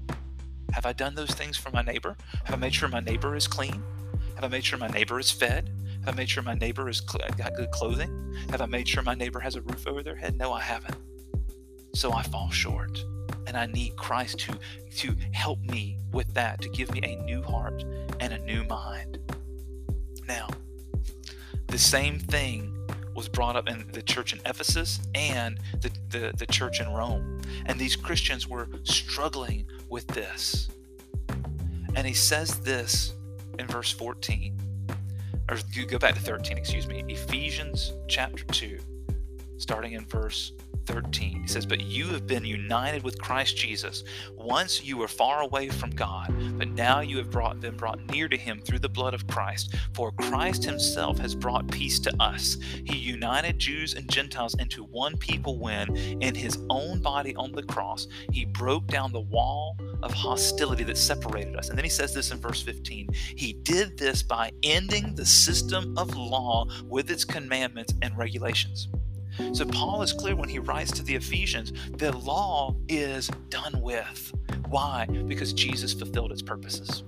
Have 0.72 0.86
I 0.86 0.92
done 0.92 1.14
those 1.14 1.30
things 1.30 1.56
for 1.56 1.70
my 1.70 1.82
neighbor? 1.82 2.16
Have 2.44 2.54
I 2.54 2.58
made 2.58 2.74
sure 2.74 2.88
my 2.88 3.00
neighbor 3.00 3.34
is 3.34 3.46
clean? 3.46 3.82
Have 4.34 4.44
I 4.44 4.48
made 4.48 4.64
sure 4.64 4.78
my 4.78 4.88
neighbor 4.88 5.18
is 5.18 5.30
fed? 5.30 5.70
Have 6.04 6.14
I 6.14 6.16
made 6.16 6.30
sure 6.30 6.42
my 6.42 6.54
neighbor 6.54 6.86
has 6.86 7.02
cl- 7.06 7.28
got 7.36 7.54
good 7.54 7.70
clothing? 7.70 8.34
Have 8.50 8.60
I 8.60 8.66
made 8.66 8.88
sure 8.88 9.02
my 9.02 9.14
neighbor 9.14 9.40
has 9.40 9.56
a 9.56 9.60
roof 9.60 9.86
over 9.86 10.02
their 10.02 10.16
head? 10.16 10.36
No, 10.38 10.52
I 10.52 10.60
haven't. 10.60 10.96
So 11.94 12.12
I 12.12 12.22
fall 12.22 12.50
short. 12.50 13.04
And 13.46 13.56
I 13.56 13.66
need 13.66 13.96
Christ 13.96 14.38
to, 14.40 14.58
to 14.98 15.16
help 15.32 15.60
me 15.60 15.98
with 16.12 16.32
that, 16.34 16.60
to 16.62 16.68
give 16.68 16.90
me 16.92 17.00
a 17.02 17.16
new 17.24 17.42
heart 17.42 17.84
and 18.20 18.32
a 18.32 18.38
new 18.38 18.64
mind. 18.64 19.18
Now, 20.26 20.48
the 21.66 21.78
same 21.78 22.18
thing 22.18 22.76
was 23.14 23.28
brought 23.28 23.56
up 23.56 23.68
in 23.68 23.90
the 23.92 24.02
church 24.02 24.32
in 24.32 24.40
Ephesus 24.46 25.00
and 25.14 25.58
the, 25.80 25.90
the, 26.10 26.32
the 26.36 26.46
church 26.46 26.80
in 26.80 26.88
Rome. 26.88 27.40
And 27.66 27.78
these 27.78 27.96
Christians 27.96 28.48
were 28.48 28.68
struggling 28.84 29.66
with 29.90 30.06
this. 30.06 30.70
And 31.94 32.06
he 32.06 32.14
says 32.14 32.60
this 32.60 33.14
in 33.58 33.66
verse 33.66 33.90
14, 33.92 34.56
or 35.50 35.58
go 35.84 35.98
back 35.98 36.14
to 36.14 36.20
13, 36.20 36.56
excuse 36.56 36.86
me, 36.86 37.04
Ephesians 37.08 37.92
chapter 38.08 38.44
2, 38.44 38.78
starting 39.58 39.92
in 39.92 40.06
verse 40.06 40.52
13. 40.90 41.42
He 41.42 41.46
says, 41.46 41.66
But 41.66 41.80
you 41.80 42.06
have 42.08 42.26
been 42.26 42.44
united 42.44 43.02
with 43.02 43.20
Christ 43.20 43.56
Jesus. 43.56 44.04
Once 44.34 44.82
you 44.82 44.96
were 44.96 45.08
far 45.08 45.42
away 45.42 45.68
from 45.68 45.90
God, 45.90 46.34
but 46.58 46.68
now 46.68 47.00
you 47.00 47.16
have 47.18 47.30
brought, 47.30 47.60
been 47.60 47.76
brought 47.76 48.00
near 48.10 48.28
to 48.28 48.36
him 48.36 48.60
through 48.60 48.80
the 48.80 48.88
blood 48.88 49.14
of 49.14 49.26
Christ. 49.26 49.74
For 49.94 50.12
Christ 50.12 50.64
himself 50.64 51.18
has 51.18 51.34
brought 51.34 51.70
peace 51.70 51.98
to 52.00 52.12
us. 52.20 52.56
He 52.84 52.96
united 52.96 53.58
Jews 53.58 53.94
and 53.94 54.10
Gentiles 54.10 54.54
into 54.58 54.84
one 54.84 55.16
people 55.16 55.58
when, 55.58 55.96
in 55.96 56.34
his 56.34 56.58
own 56.68 57.00
body 57.00 57.34
on 57.36 57.52
the 57.52 57.62
cross, 57.62 58.06
he 58.32 58.44
broke 58.44 58.86
down 58.86 59.12
the 59.12 59.20
wall 59.20 59.76
of 60.02 60.12
hostility 60.12 60.84
that 60.84 60.96
separated 60.96 61.56
us. 61.56 61.68
And 61.68 61.78
then 61.78 61.84
he 61.84 61.90
says 61.90 62.14
this 62.14 62.30
in 62.30 62.38
verse 62.38 62.62
15 62.62 63.08
He 63.12 63.52
did 63.52 63.96
this 63.96 64.22
by 64.22 64.52
ending 64.62 65.14
the 65.14 65.26
system 65.26 65.96
of 65.96 66.16
law 66.16 66.66
with 66.84 67.10
its 67.10 67.24
commandments 67.24 67.94
and 68.02 68.16
regulations. 68.16 68.88
So 69.52 69.64
Paul 69.64 70.02
is 70.02 70.12
clear 70.12 70.36
when 70.36 70.48
he 70.48 70.58
writes 70.58 70.90
to 70.92 71.02
the 71.02 71.14
Ephesians 71.14 71.72
the 71.96 72.16
law 72.16 72.76
is 72.88 73.28
done 73.48 73.80
with. 73.80 74.32
Why? 74.68 75.06
Because 75.26 75.52
Jesus 75.52 75.92
fulfilled 75.92 76.32
its 76.32 76.42
purposes. 76.42 77.04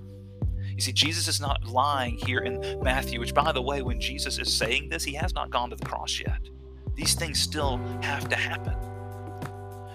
You 0.75 0.81
see, 0.81 0.91
Jesus 0.91 1.27
is 1.27 1.39
not 1.39 1.67
lying 1.67 2.17
here 2.17 2.39
in 2.39 2.81
Matthew, 2.81 3.19
which, 3.19 3.33
by 3.33 3.51
the 3.51 3.61
way, 3.61 3.81
when 3.81 4.01
Jesus 4.01 4.39
is 4.39 4.51
saying 4.51 4.89
this, 4.89 5.03
he 5.03 5.13
has 5.13 5.33
not 5.35 5.51
gone 5.51 5.69
to 5.69 5.75
the 5.75 5.85
cross 5.85 6.19
yet. 6.19 6.39
These 6.95 7.13
things 7.13 7.39
still 7.39 7.77
have 8.01 8.27
to 8.29 8.35
happen. 8.35 8.75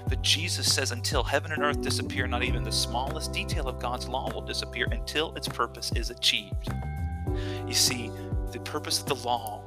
But 0.09 0.23
Jesus 0.23 0.73
says, 0.73 0.93
until 0.93 1.23
heaven 1.23 1.53
and 1.53 1.63
earth 1.63 1.83
disappear, 1.83 2.27
not 2.27 2.43
even 2.43 2.63
the 2.63 2.73
smallest 2.73 3.33
detail 3.33 3.69
of 3.69 3.79
God's 3.79 4.09
law 4.09 4.33
will 4.33 4.41
disappear 4.41 4.87
until 4.91 5.35
its 5.35 5.49
purpose 5.49 5.93
is 5.95 6.11
achieved. 6.11 6.69
You 7.67 7.75
see, 7.75 8.11
the 8.53 8.61
purpose 8.61 9.01
of 9.01 9.07
the 9.07 9.17
law 9.17 9.63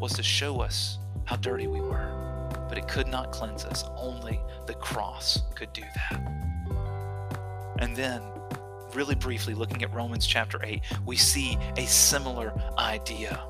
was 0.00 0.14
to 0.14 0.22
show 0.22 0.60
us 0.60 0.98
how 1.24 1.36
dirty 1.36 1.66
we 1.66 1.80
were, 1.80 2.48
but 2.68 2.78
it 2.78 2.88
could 2.88 3.08
not 3.08 3.32
cleanse 3.32 3.64
us. 3.64 3.84
Only 3.96 4.40
the 4.66 4.74
cross 4.74 5.42
could 5.54 5.72
do 5.72 5.82
that. 5.82 6.32
And 7.78 7.96
then, 7.96 8.22
really 8.94 9.14
briefly, 9.14 9.54
looking 9.54 9.82
at 9.82 9.92
Romans 9.92 10.26
chapter 10.26 10.60
8, 10.62 10.80
we 11.04 11.16
see 11.16 11.58
a 11.76 11.86
similar 11.86 12.52
idea. 12.78 13.42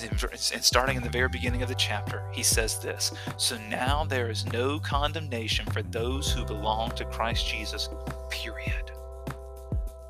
And 0.00 0.64
starting 0.64 0.96
in 0.96 1.02
the 1.02 1.10
very 1.10 1.28
beginning 1.28 1.62
of 1.62 1.68
the 1.68 1.74
chapter, 1.74 2.22
he 2.32 2.42
says 2.44 2.78
this 2.78 3.12
So 3.36 3.58
now 3.68 4.04
there 4.04 4.30
is 4.30 4.46
no 4.52 4.78
condemnation 4.78 5.66
for 5.66 5.82
those 5.82 6.32
who 6.32 6.44
belong 6.44 6.92
to 6.92 7.04
Christ 7.04 7.48
Jesus, 7.48 7.88
period. 8.30 8.92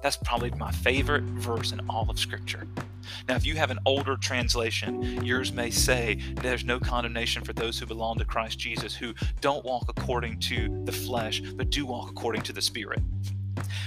That's 0.02 0.16
probably 0.16 0.50
my 0.52 0.70
favorite 0.70 1.24
verse 1.24 1.72
in 1.72 1.80
all 1.88 2.08
of 2.08 2.18
Scripture. 2.18 2.66
Now, 3.28 3.37
if 3.37 3.46
you 3.46 3.56
have 3.56 3.70
an 3.70 3.78
older 3.84 4.16
translation, 4.16 5.24
yours 5.24 5.52
may 5.52 5.70
say, 5.70 6.18
There's 6.37 6.64
no 6.64 6.78
condemnation 6.78 7.42
for 7.42 7.52
those 7.52 7.78
who 7.78 7.87
belong 7.87 8.18
to 8.18 8.24
Christ 8.24 8.58
Jesus, 8.58 8.94
who 8.94 9.14
don't 9.40 9.64
walk 9.64 9.87
according 9.88 10.40
to 10.40 10.82
the 10.84 10.92
flesh, 10.92 11.40
but 11.40 11.70
do 11.70 11.87
walk 11.87 12.11
according 12.11 12.42
to 12.42 12.52
the 12.52 12.62
Spirit. 12.62 13.00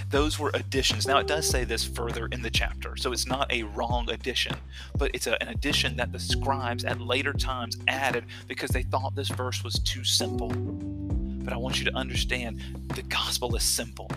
Those 0.10 0.38
were 0.38 0.52
additions. 0.54 1.08
Now, 1.08 1.20
it 1.20 1.28
does 1.28 1.48
say 1.48 1.64
this 1.64 1.86
further 1.86 2.28
in 2.28 2.42
the 2.42 2.50
chapter, 2.50 2.98
so 2.98 3.14
it's 3.14 3.26
not 3.26 3.52
a 3.52 3.64
wrong 3.64 4.10
addition, 4.10 4.56
but 4.98 5.12
it's 5.14 5.28
a, 5.28 5.42
an 5.42 5.48
addition 5.48 5.96
that 5.96 6.12
the 6.12 6.20
scribes 6.20 6.84
at 6.84 7.00
later 7.00 7.32
times 7.32 7.78
added 7.88 8.26
because 8.48 8.72
they 8.72 8.84
thought 8.84 9.16
this 9.16 9.30
verse 9.30 9.64
was 9.64 9.76
too 9.76 10.04
simple. 10.04 10.50
But 10.50 11.54
I 11.54 11.58
want 11.58 11.80
you 11.80 11.86
to 11.86 11.96
understand 11.96 12.62
the 12.94 13.04
gospel 13.04 13.56
is 13.56 13.64
simple. 13.64 14.12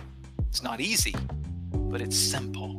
It's 0.49 0.61
not 0.61 0.81
easy, 0.81 1.15
but 1.95 2.01
it's 2.01 2.17
simple. 2.17 2.73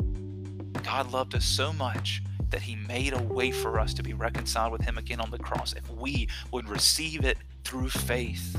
God 0.83 1.11
loved 1.11 1.35
us 1.35 1.47
so 1.47 1.73
much 1.73 2.23
that 2.51 2.61
he 2.61 2.77
made 2.77 3.15
a 3.15 3.23
way 3.23 3.51
for 3.51 3.81
us 3.81 3.95
to 3.95 4.03
be 4.03 4.13
reconciled 4.13 4.73
with 4.73 4.83
him 4.83 4.99
again 4.99 5.21
on 5.21 5.31
the 5.31 5.39
cross 5.39 5.73
if 5.73 5.91
we 5.91 6.29
would 6.53 6.69
receive 6.69 7.25
it 7.25 7.39
through 7.65 7.89
faith. 7.89 8.55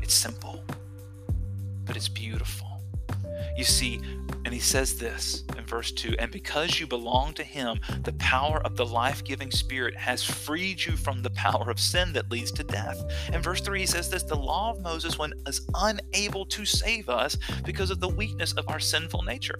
It's 0.00 0.14
simple, 0.14 0.62
but 1.84 1.96
it's 1.96 2.08
beautiful. 2.08 2.80
You 3.56 3.64
see, 3.64 4.00
and 4.44 4.54
he 4.54 4.60
says 4.60 4.98
this 4.98 5.44
in 5.56 5.64
verse 5.66 5.92
2 5.92 6.16
And 6.18 6.30
because 6.30 6.80
you 6.80 6.86
belong 6.86 7.34
to 7.34 7.44
him, 7.44 7.80
the 8.02 8.12
power 8.14 8.60
of 8.64 8.76
the 8.76 8.86
life 8.86 9.22
giving 9.24 9.50
spirit 9.50 9.96
has 9.96 10.24
freed 10.24 10.84
you 10.84 10.96
from 10.96 11.22
the 11.22 11.30
power 11.30 11.70
of 11.70 11.78
sin 11.78 12.12
that 12.14 12.30
leads 12.30 12.50
to 12.52 12.64
death. 12.64 13.02
In 13.32 13.42
verse 13.42 13.60
3, 13.60 13.80
he 13.80 13.86
says 13.86 14.10
this 14.10 14.22
The 14.22 14.34
law 14.34 14.70
of 14.70 14.80
Moses 14.80 15.18
was 15.18 15.60
unable 15.74 16.44
to 16.46 16.64
save 16.64 17.08
us 17.08 17.36
because 17.64 17.90
of 17.90 18.00
the 18.00 18.08
weakness 18.08 18.52
of 18.54 18.68
our 18.68 18.80
sinful 18.80 19.22
nature. 19.22 19.58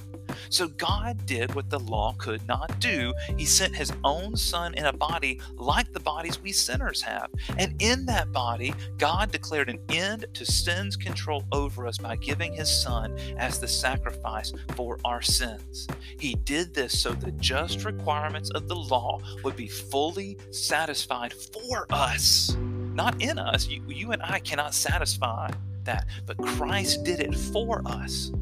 So 0.49 0.69
God 0.69 1.27
did 1.27 1.55
what 1.55 1.71
the 1.71 1.79
law 1.79 2.15
could 2.19 2.47
not 2.47 2.79
do. 2.81 3.13
He 3.37 3.45
sent 3.45 3.75
his 3.75 3.93
own 4.05 4.37
son 4.37 4.75
in 4.75 4.87
a 4.87 4.93
body 4.93 5.41
like 5.55 5.93
the 5.93 6.01
bodies 6.01 6.41
we 6.41 6.53
sinners 6.53 7.03
have. 7.03 7.31
And 7.59 7.81
in 7.81 8.07
that 8.07 8.33
body, 8.33 8.75
God 8.99 9.31
declared 9.31 9.69
an 9.69 9.79
end 9.89 10.27
to 10.35 10.45
sin's 10.45 10.97
control 10.97 11.45
over 11.53 11.87
us 11.87 11.99
by 11.99 12.17
giving 12.17 12.53
his 12.53 12.71
son 12.83 13.17
as 13.37 13.60
the 13.61 13.69
sacrifice 13.69 14.53
for 14.75 14.99
our 15.05 15.23
sins. 15.23 15.87
He 16.19 16.35
did 16.35 16.75
this 16.75 16.99
so 16.99 17.13
the 17.13 17.33
just 17.33 17.85
requirements 17.85 18.51
of 18.51 18.69
the 18.69 18.77
law 18.77 19.21
would 19.45 19.57
be 19.57 19.69
fully 19.69 20.39
satisfied 20.51 21.33
for 21.33 21.87
us, 21.91 22.57
not 22.95 23.21
in 23.23 23.39
us. 23.39 23.69
You, 23.69 23.83
you 23.89 24.13
and 24.13 24.23
I 24.23 24.39
cannot 24.39 24.75
satisfy 24.75 25.51
that, 25.85 26.07
but 26.27 26.39
Christ 26.39 27.05
did 27.05 27.21
it 27.21 27.35
for 27.35 27.83
us. 27.87 28.33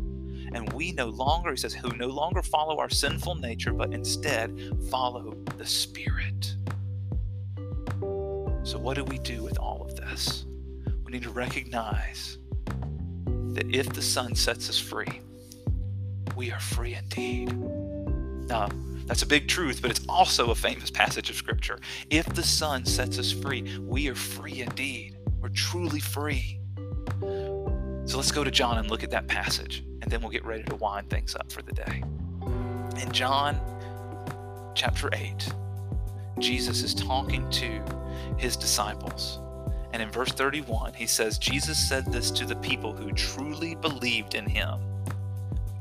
And 0.52 0.72
we 0.72 0.92
no 0.92 1.06
longer, 1.06 1.50
he 1.50 1.56
says, 1.56 1.74
who 1.74 1.94
no 1.96 2.06
longer 2.08 2.42
follow 2.42 2.78
our 2.78 2.88
sinful 2.88 3.34
nature, 3.36 3.72
but 3.72 3.92
instead 3.92 4.72
follow 4.90 5.36
the 5.58 5.66
Spirit. 5.66 6.54
So, 8.62 8.78
what 8.78 8.96
do 8.96 9.04
we 9.04 9.18
do 9.18 9.42
with 9.42 9.58
all 9.58 9.82
of 9.82 9.96
this? 9.96 10.46
We 11.04 11.12
need 11.12 11.22
to 11.22 11.30
recognize 11.30 12.38
that 13.58 13.74
if 13.74 13.92
the 13.92 14.00
Son 14.00 14.36
sets 14.36 14.70
us 14.70 14.78
free, 14.78 15.20
we 16.36 16.52
are 16.52 16.60
free 16.60 16.94
indeed. 16.94 17.52
Now, 18.48 18.68
that's 19.06 19.22
a 19.22 19.26
big 19.26 19.48
truth, 19.48 19.82
but 19.82 19.90
it's 19.90 20.06
also 20.08 20.52
a 20.52 20.54
famous 20.54 20.92
passage 20.92 21.28
of 21.28 21.34
Scripture. 21.34 21.80
If 22.08 22.26
the 22.26 22.42
Son 22.44 22.84
sets 22.84 23.18
us 23.18 23.32
free, 23.32 23.80
we 23.80 24.08
are 24.08 24.14
free 24.14 24.60
indeed. 24.60 25.16
We're 25.40 25.48
truly 25.48 25.98
free. 25.98 26.60
So 27.20 28.16
let's 28.16 28.30
go 28.30 28.44
to 28.44 28.50
John 28.52 28.78
and 28.78 28.88
look 28.88 29.02
at 29.02 29.10
that 29.10 29.26
passage, 29.26 29.82
and 30.02 30.08
then 30.08 30.20
we'll 30.20 30.30
get 30.30 30.44
ready 30.44 30.62
to 30.62 30.76
wind 30.76 31.10
things 31.10 31.34
up 31.34 31.50
for 31.50 31.62
the 31.62 31.72
day. 31.72 32.04
In 33.02 33.10
John 33.10 33.60
chapter 34.76 35.10
8, 35.12 35.52
Jesus 36.38 36.84
is 36.84 36.94
talking 36.94 37.50
to 37.50 37.82
his 38.36 38.56
disciples. 38.56 39.40
And 39.92 40.02
in 40.02 40.10
verse 40.10 40.32
31, 40.32 40.94
he 40.94 41.06
says, 41.06 41.38
Jesus 41.38 41.78
said 41.88 42.06
this 42.06 42.30
to 42.32 42.44
the 42.44 42.56
people 42.56 42.94
who 42.94 43.10
truly 43.12 43.74
believed 43.74 44.34
in 44.34 44.46
him 44.46 44.80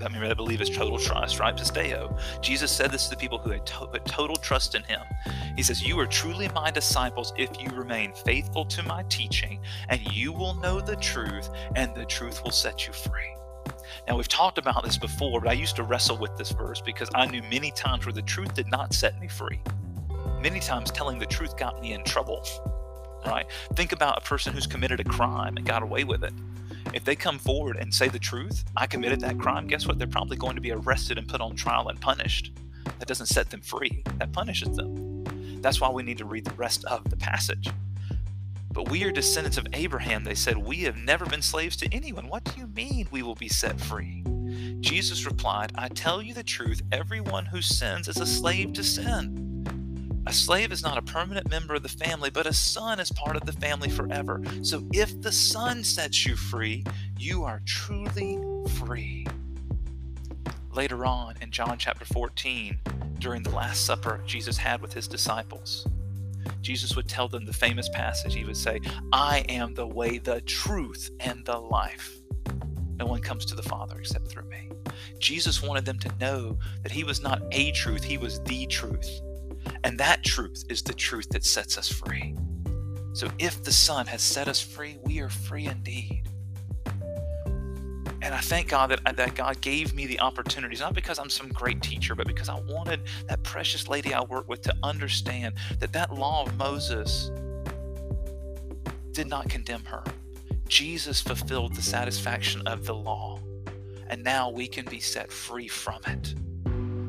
I 0.04 0.10
mean, 0.10 0.24
I 0.24 0.34
believe 0.34 0.62
is 0.62 0.70
total 0.70 1.00
trust, 1.00 1.39
right? 1.39 1.56
Pisteo. 1.56 2.20
Jesus 2.41 2.72
said 2.72 2.91
this 2.91 3.06
to 3.06 3.10
the 3.12 3.17
people 3.17 3.39
who 3.39 3.50
had 3.50 3.65
to- 3.65 3.88
put 3.88 4.06
total 4.06 4.36
trust 4.36 4.76
in 4.76 4.84
him. 4.84 5.02
He 5.56 5.63
says, 5.63 5.82
You 5.82 6.00
are 6.00 6.06
truly 6.06 6.50
my 6.50 6.70
disciples 6.70 7.34
if 7.36 7.50
you 7.60 7.70
remain 7.72 8.13
faithful 8.13 8.65
to 8.65 8.84
my 8.84 9.04
teaching, 9.10 9.60
and 9.89 10.02
you 10.13 10.32
will 10.32 10.54
know 10.56 10.80
the 10.80 10.96
truth, 10.98 11.50
and 11.76 11.96
the 11.96 12.06
truth 12.06 12.43
will 12.43 12.52
set 12.52 12.86
you 12.86 12.93
free. 12.93 13.34
Now, 14.08 14.17
we've 14.17 14.28
talked 14.28 14.58
about 14.58 14.84
this 14.84 14.98
before, 14.98 15.41
but 15.41 15.50
I 15.50 15.54
used 15.54 15.76
to 15.78 15.84
wrestle 15.84 16.17
with 16.17 16.38
this 16.38 16.52
verse 16.52 16.80
because 16.80 17.10
I 17.15 17.26
knew 17.26 17.41
many 17.43 17.72
times 17.72 18.06
where 18.06 18.13
the 18.13 18.22
truth 18.22 18.54
did 18.54 18.67
not 18.67 18.93
set 18.93 19.20
me 19.20 19.28
free. 19.28 19.60
Many 20.41 20.60
times 20.60 20.91
telling 20.91 21.17
the 21.17 21.26
truth 21.26 21.58
got 21.58 21.82
me 21.82 21.93
in 21.93 22.04
trouble, 22.04 22.46
right? 23.25 23.45
Think 23.73 23.91
about 23.91 24.17
a 24.17 24.21
person 24.21 24.53
who's 24.53 24.67
committed 24.67 24.99
a 24.99 25.03
crime 25.03 25.58
and 25.58 25.65
got 25.65 25.84
away 25.84 26.03
with 26.03 26.23
it. 26.23 26.34
If 26.93 27.03
they 27.03 27.15
come 27.15 27.38
forward 27.38 27.77
and 27.77 27.93
say 27.93 28.08
the 28.08 28.19
truth, 28.19 28.63
I 28.75 28.88
committed 28.88 29.19
that 29.21 29.39
crime, 29.39 29.67
guess 29.67 29.86
what? 29.86 29.97
They're 29.97 30.08
probably 30.08 30.38
going 30.38 30.56
to 30.56 30.62
be 30.62 30.71
arrested 30.71 31.17
and 31.17 31.27
put 31.27 31.41
on 31.41 31.56
trial 31.56 31.89
and 31.89 31.99
punished. 31.99 32.53
That 32.99 33.08
doesn't 33.08 33.25
set 33.27 33.49
them 33.49 33.62
free, 33.62 34.03
that 34.17 34.32
punishes 34.32 34.75
them. 34.75 35.23
That's 35.62 35.82
why 35.82 35.89
we 35.89 36.03
need 36.03 36.17
to 36.19 36.25
read 36.25 36.45
the 36.45 36.53
rest 36.53 36.86
of 36.86 37.10
the 37.10 37.17
passage. 37.17 37.69
But 38.71 38.89
we 38.89 39.03
are 39.03 39.12
descendants 39.12 39.58
of 39.58 39.67
Abraham. 39.73 40.23
They 40.23 40.36
said, 40.36 40.58
We 40.58 40.82
have 40.84 40.97
never 40.97 41.25
been 41.25 41.41
slaves 41.41 41.75
to 41.77 41.93
anyone. 41.93 42.27
What 42.27 42.43
do 42.43 42.51
you 42.60 42.67
mean 42.67 43.08
we 43.12 43.23
will 43.23 43.36
be 43.36 43.49
set 43.49 43.80
free? 43.80 44.23
Jesus 44.80 45.25
replied, 45.25 45.71
I 45.75 45.88
tell 45.89 46.21
you 46.21 46.34
the 46.34 46.43
truth, 46.43 46.84
everyone 46.91 47.45
who 47.45 47.62
sins 47.62 48.08
is 48.08 48.19
a 48.19 48.25
slave 48.25 48.73
to 48.73 48.84
sin. 48.84 49.46
A 50.27 50.33
slave 50.33 50.73
is 50.73 50.83
not 50.83 50.97
a 50.97 51.01
permanent 51.01 51.49
member 51.49 51.75
of 51.75 51.83
the 51.83 51.87
family, 51.87 52.29
but 52.29 52.45
a 52.45 52.51
son 52.51 52.99
is 52.99 53.09
part 53.13 53.37
of 53.37 53.45
the 53.45 53.53
family 53.53 53.87
forever. 53.87 54.41
So 54.61 54.85
if 54.91 55.21
the 55.21 55.31
son 55.31 55.85
sets 55.85 56.25
you 56.25 56.35
free, 56.35 56.83
you 57.17 57.45
are 57.45 57.61
truly 57.65 58.37
free. 58.71 59.25
Later 60.73 61.05
on 61.05 61.35
in 61.39 61.49
John 61.49 61.77
chapter 61.77 62.03
14, 62.03 62.77
during 63.19 63.41
the 63.41 63.51
Last 63.51 63.85
Supper 63.85 64.21
Jesus 64.25 64.57
had 64.57 64.81
with 64.81 64.91
his 64.91 65.07
disciples, 65.07 65.87
Jesus 66.61 66.97
would 66.97 67.07
tell 67.07 67.29
them 67.29 67.45
the 67.45 67.53
famous 67.53 67.87
passage. 67.87 68.35
He 68.35 68.43
would 68.43 68.57
say, 68.57 68.81
I 69.13 69.45
am 69.47 69.75
the 69.75 69.87
way, 69.87 70.17
the 70.17 70.41
truth, 70.41 71.09
and 71.21 71.45
the 71.45 71.57
life. 71.57 72.17
No 72.97 73.05
one 73.05 73.21
comes 73.21 73.45
to 73.45 73.55
the 73.55 73.63
Father 73.63 73.97
except 73.97 74.27
through 74.27 74.49
me. 74.49 74.71
Jesus 75.19 75.63
wanted 75.63 75.85
them 75.85 75.99
to 75.99 76.11
know 76.19 76.57
that 76.83 76.91
he 76.91 77.05
was 77.05 77.21
not 77.21 77.43
a 77.53 77.71
truth, 77.71 78.03
he 78.03 78.17
was 78.17 78.41
the 78.41 78.65
truth. 78.65 79.21
And 79.83 79.97
that 79.99 80.23
truth 80.23 80.63
is 80.69 80.81
the 80.81 80.93
truth 80.93 81.29
that 81.29 81.45
sets 81.45 81.77
us 81.77 81.91
free. 81.91 82.36
So 83.13 83.29
if 83.39 83.63
the 83.63 83.71
Son 83.71 84.05
has 84.07 84.21
set 84.21 84.47
us 84.47 84.62
free, 84.62 84.97
we 85.03 85.19
are 85.21 85.29
free 85.29 85.65
indeed. 85.65 86.23
And 88.21 88.33
I 88.33 88.39
thank 88.39 88.67
God 88.67 88.91
that, 88.91 88.99
uh, 89.05 89.12
that 89.13 89.36
God 89.36 89.62
gave 89.62 89.93
me 89.93 90.05
the 90.05 90.19
opportunities, 90.19 90.79
not 90.79 90.93
because 90.93 91.17
I'm 91.17 91.29
some 91.29 91.49
great 91.49 91.81
teacher, 91.81 92.15
but 92.15 92.27
because 92.27 92.49
I 92.49 92.60
wanted 92.60 93.01
that 93.27 93.43
precious 93.43 93.88
lady 93.88 94.13
I 94.13 94.21
work 94.23 94.49
with 94.49 94.62
to 94.63 94.75
understand 94.83 95.55
that 95.79 95.93
that 95.93 96.13
law 96.13 96.43
of 96.45 96.57
Moses 96.57 97.31
did 99.12 99.27
not 99.27 99.49
condemn 99.49 99.86
her. 99.86 100.03
Jesus 100.67 101.21
fulfilled 101.21 101.75
the 101.75 101.81
satisfaction 101.81 102.67
of 102.67 102.86
the 102.86 102.93
law, 102.93 103.39
and 104.10 104.23
now 104.23 104.49
we 104.49 104.67
can 104.67 104.86
be 104.86 104.99
set 104.99 105.31
free 105.31 105.67
from 105.67 106.01
it. 106.05 106.36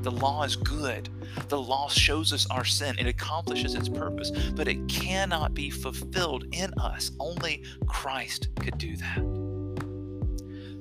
The 0.08 0.16
law 0.16 0.42
is 0.42 0.56
good. 0.56 1.10
The 1.48 1.60
law 1.60 1.90
shows 1.90 2.32
us 2.32 2.46
our 2.50 2.64
sin. 2.64 2.98
It 2.98 3.06
accomplishes 3.06 3.74
its 3.74 3.90
purpose, 3.90 4.30
but 4.30 4.66
it 4.66 4.88
cannot 4.88 5.52
be 5.52 5.68
fulfilled 5.68 6.46
in 6.52 6.72
us. 6.80 7.10
Only 7.20 7.62
Christ 7.86 8.48
could 8.58 8.78
do 8.78 8.96
that. 8.96 9.18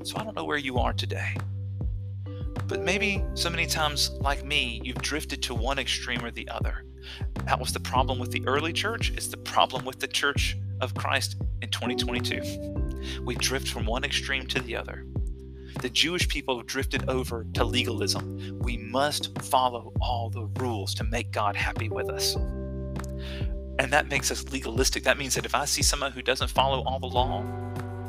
So 0.08 0.16
I 0.16 0.24
don't 0.24 0.34
know 0.34 0.46
where 0.46 0.58
you 0.58 0.78
are 0.78 0.94
today. 0.94 1.36
But 2.68 2.84
maybe 2.84 3.22
so 3.34 3.50
many 3.50 3.66
times, 3.66 4.12
like 4.12 4.46
me, 4.46 4.80
you've 4.82 5.02
drifted 5.02 5.44
to 5.44 5.54
one 5.54 5.78
extreme 5.78 6.24
or 6.24 6.32
the 6.32 6.48
other. 6.48 6.86
That 7.44 7.60
was 7.60 7.74
the 7.74 7.82
problem 7.82 8.20
with 8.20 8.32
the 8.32 8.48
early 8.48 8.72
church. 8.72 9.12
It's 9.12 9.28
the 9.28 9.36
problem 9.36 9.84
with 9.84 10.00
the 10.00 10.08
church 10.08 10.56
of 10.80 10.94
Christ 10.94 11.36
in 11.62 11.70
2022. 11.70 13.26
We 13.26 13.36
drift 13.36 13.68
from 13.68 13.86
one 13.86 14.06
extreme 14.06 14.48
to 14.48 14.62
the 14.62 14.78
other 14.78 15.04
the 15.82 15.90
Jewish 15.90 16.28
people 16.28 16.58
have 16.58 16.68
drifted 16.68 17.10
over 17.10 17.46
to 17.54 17.64
legalism. 17.64 18.60
We 18.60 18.78
must 18.78 19.40
follow 19.42 19.94
all 20.02 20.30
the 20.30 20.46
rules 20.62 20.94
to 20.96 21.04
make 21.04 21.32
God 21.32 21.56
happy 21.56 21.90
with 21.90 22.10
us. 22.10 22.36
And 23.80 23.92
that 23.94 24.10
makes 24.10 24.32
us 24.32 24.50
legalistic. 24.50 25.04
That 25.04 25.18
means 25.18 25.36
that 25.36 25.46
if 25.46 25.54
I 25.54 25.66
see 25.66 25.84
someone 25.84 26.12
who 26.12 26.22
doesn't 26.22 26.50
follow 26.50 26.84
all 26.84 27.00
the 27.00 27.08
law, 27.08 27.44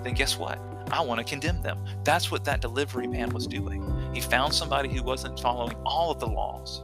then 0.03 0.15
guess 0.15 0.39
what? 0.39 0.59
I 0.91 1.03
want 1.03 1.19
to 1.19 1.25
condemn 1.25 1.63
them. 1.63 1.85
That's 2.05 2.31
what 2.31 2.45
that 2.47 2.63
delivery 2.63 3.07
man 3.07 3.31
was 3.31 3.47
doing. 3.47 3.85
He 4.15 4.21
found 4.21 4.55
somebody 4.55 4.89
who 4.89 5.03
wasn't 5.03 5.39
following 5.39 5.77
all 5.85 6.11
of 6.11 6.19
the 6.19 6.27
laws 6.27 6.83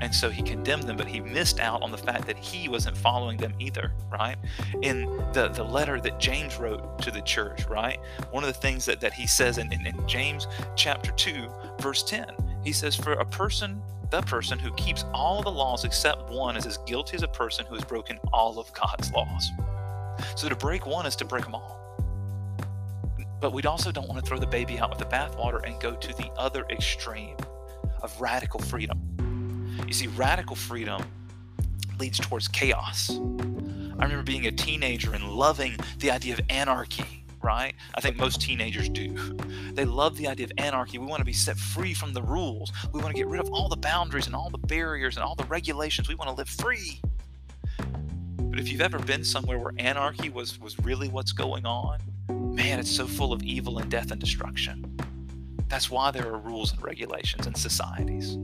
and 0.00 0.14
so 0.14 0.30
he 0.30 0.42
condemned 0.42 0.84
them, 0.84 0.96
but 0.96 1.06
he 1.06 1.20
missed 1.20 1.60
out 1.60 1.82
on 1.82 1.90
the 1.90 1.98
fact 1.98 2.26
that 2.26 2.38
he 2.38 2.68
wasn't 2.68 2.96
following 2.96 3.36
them 3.36 3.54
either, 3.58 3.92
right? 4.10 4.36
In 4.82 5.04
the, 5.32 5.48
the 5.48 5.62
letter 5.62 6.00
that 6.00 6.18
James 6.18 6.56
wrote 6.56 7.00
to 7.02 7.10
the 7.10 7.20
church, 7.20 7.66
right? 7.66 8.00
One 8.30 8.42
of 8.42 8.48
the 8.48 8.58
things 8.58 8.86
that, 8.86 9.00
that 9.00 9.12
he 9.12 9.26
says 9.26 9.58
in, 9.58 9.70
in, 9.72 9.86
in 9.86 10.06
James 10.06 10.46
chapter 10.74 11.10
2, 11.12 11.48
verse 11.80 12.02
10, 12.02 12.34
he 12.64 12.72
says, 12.72 12.96
For 12.96 13.12
a 13.12 13.24
person, 13.26 13.82
the 14.10 14.22
person 14.22 14.58
who 14.58 14.72
keeps 14.72 15.04
all 15.12 15.42
the 15.42 15.50
laws 15.50 15.84
except 15.84 16.30
one 16.30 16.56
is 16.56 16.66
as 16.66 16.78
guilty 16.78 17.16
as 17.16 17.22
a 17.22 17.28
person 17.28 17.66
who 17.66 17.74
has 17.74 17.84
broken 17.84 18.18
all 18.32 18.58
of 18.58 18.72
God's 18.72 19.12
laws. 19.12 19.50
So 20.34 20.48
to 20.48 20.56
break 20.56 20.86
one 20.86 21.04
is 21.04 21.16
to 21.16 21.24
break 21.26 21.44
them 21.44 21.54
all. 21.54 21.78
But 23.40 23.52
we 23.52 23.62
also 23.62 23.92
don't 23.92 24.08
want 24.08 24.22
to 24.22 24.26
throw 24.26 24.38
the 24.38 24.46
baby 24.46 24.78
out 24.78 24.90
with 24.90 24.98
the 24.98 25.06
bathwater 25.06 25.64
and 25.66 25.80
go 25.80 25.94
to 25.94 26.08
the 26.16 26.30
other 26.36 26.66
extreme 26.70 27.36
of 28.02 28.18
radical 28.20 28.60
freedom 28.60 29.00
you 29.86 29.92
see, 29.92 30.06
radical 30.08 30.56
freedom 30.56 31.02
leads 31.98 32.18
towards 32.18 32.48
chaos. 32.48 33.10
I 33.10 34.04
remember 34.04 34.22
being 34.22 34.46
a 34.46 34.52
teenager 34.52 35.12
and 35.12 35.24
loving 35.30 35.76
the 35.98 36.10
idea 36.10 36.34
of 36.34 36.40
anarchy, 36.48 37.24
right? 37.42 37.74
I 37.94 38.00
think 38.00 38.16
most 38.16 38.40
teenagers 38.40 38.88
do. 38.88 39.16
They 39.70 39.84
love 39.84 40.16
the 40.16 40.26
idea 40.26 40.46
of 40.46 40.52
anarchy. 40.58 40.98
We 40.98 41.06
want 41.06 41.20
to 41.20 41.24
be 41.24 41.32
set 41.32 41.56
free 41.56 41.94
from 41.94 42.12
the 42.12 42.22
rules. 42.22 42.72
We 42.92 43.00
want 43.00 43.14
to 43.14 43.18
get 43.18 43.28
rid 43.28 43.40
of 43.40 43.48
all 43.50 43.68
the 43.68 43.76
boundaries 43.76 44.26
and 44.26 44.34
all 44.34 44.50
the 44.50 44.58
barriers 44.58 45.16
and 45.16 45.24
all 45.24 45.36
the 45.36 45.44
regulations. 45.44 46.08
We 46.08 46.16
want 46.16 46.28
to 46.28 46.34
live 46.34 46.48
free. 46.48 47.00
But 47.78 48.58
if 48.58 48.70
you've 48.70 48.80
ever 48.80 48.98
been 48.98 49.24
somewhere 49.24 49.58
where 49.58 49.72
anarchy 49.78 50.28
was, 50.28 50.58
was 50.58 50.78
really 50.80 51.08
what's 51.08 51.30
going 51.30 51.64
on, 51.64 52.00
man, 52.28 52.80
it's 52.80 52.90
so 52.90 53.06
full 53.06 53.32
of 53.32 53.42
evil 53.44 53.78
and 53.78 53.88
death 53.88 54.10
and 54.10 54.20
destruction. 54.20 54.98
That's 55.68 55.88
why 55.88 56.10
there 56.10 56.26
are 56.26 56.38
rules 56.38 56.72
and 56.72 56.82
regulations 56.82 57.46
and 57.46 57.56
societies. 57.56 58.36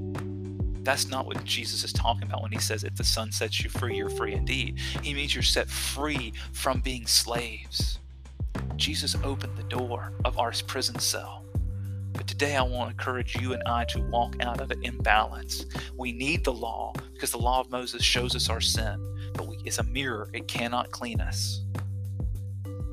That's 0.86 1.08
not 1.08 1.26
what 1.26 1.42
Jesus 1.42 1.82
is 1.82 1.92
talking 1.92 2.22
about 2.22 2.42
when 2.42 2.52
he 2.52 2.60
says, 2.60 2.84
If 2.84 2.94
the 2.94 3.02
Son 3.02 3.32
sets 3.32 3.60
you 3.60 3.68
free, 3.68 3.96
you're 3.96 4.08
free 4.08 4.34
indeed. 4.34 4.78
He 5.02 5.14
means 5.14 5.34
you're 5.34 5.42
set 5.42 5.68
free 5.68 6.32
from 6.52 6.78
being 6.78 7.08
slaves. 7.08 7.98
Jesus 8.76 9.16
opened 9.24 9.56
the 9.56 9.64
door 9.64 10.12
of 10.24 10.38
our 10.38 10.52
prison 10.68 10.96
cell. 11.00 11.44
But 12.12 12.28
today 12.28 12.54
I 12.54 12.62
want 12.62 12.90
to 12.90 12.90
encourage 12.92 13.34
you 13.34 13.52
and 13.52 13.64
I 13.66 13.84
to 13.86 14.00
walk 14.00 14.36
out 14.40 14.60
of 14.60 14.70
it 14.70 14.78
in 14.82 14.96
balance. 14.98 15.66
We 15.98 16.12
need 16.12 16.44
the 16.44 16.52
law 16.52 16.92
because 17.14 17.32
the 17.32 17.38
law 17.38 17.58
of 17.58 17.68
Moses 17.68 18.04
shows 18.04 18.36
us 18.36 18.48
our 18.48 18.60
sin, 18.60 18.96
but 19.34 19.48
we, 19.48 19.58
it's 19.64 19.78
a 19.78 19.82
mirror, 19.82 20.30
it 20.34 20.46
cannot 20.46 20.92
clean 20.92 21.20
us. 21.20 21.62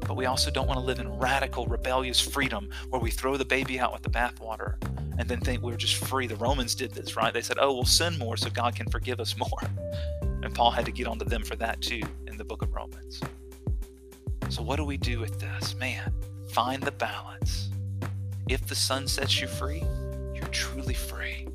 But 0.08 0.16
we 0.16 0.26
also 0.26 0.52
don't 0.52 0.68
want 0.68 0.80
to 0.80 0.86
live 0.86 1.00
in 1.00 1.18
radical, 1.18 1.66
rebellious 1.66 2.20
freedom 2.20 2.70
where 2.90 3.02
we 3.02 3.12
throw 3.12 3.38
the 3.38 3.46
baby 3.46 3.80
out 3.80 3.94
with 3.94 4.02
the 4.02 4.10
bathwater 4.10 4.76
and 5.18 5.28
then 5.28 5.40
think 5.40 5.62
we're 5.62 5.78
just 5.78 5.96
free. 5.96 6.28
The 6.28 6.36
Romans 6.36 6.76
did 6.76 6.92
this, 6.92 7.16
right? 7.16 7.34
They 7.34 7.42
said, 7.42 7.58
oh, 7.60 7.74
we'll 7.74 7.86
sin 7.86 8.18
more 8.18 8.36
so 8.38 8.50
God 8.50 8.76
can 8.76 8.90
forgive 8.90 9.20
us 9.20 9.38
more. 9.38 9.50
And 10.44 10.54
Paul 10.54 10.72
had 10.72 10.84
to 10.88 10.92
get 10.92 11.08
onto 11.08 11.24
them 11.24 11.42
for 11.42 11.56
that 11.56 11.82
too 11.82 12.02
in 12.28 12.36
the 12.36 12.44
book 12.44 12.64
of 12.64 12.74
Romans. 12.74 13.22
So, 14.50 14.62
what 14.62 14.76
do 14.76 14.84
we 14.84 14.98
do 14.98 15.22
with 15.22 15.40
this? 15.40 15.74
Man, 15.74 16.14
find 16.50 16.84
the 16.84 16.92
balance. 16.92 17.70
If 18.50 18.68
the 18.68 18.76
Son 18.76 19.08
sets 19.08 19.40
you 19.40 19.48
free, 19.48 19.84
you're 20.36 20.44
truly 20.52 20.96
free. 20.96 21.48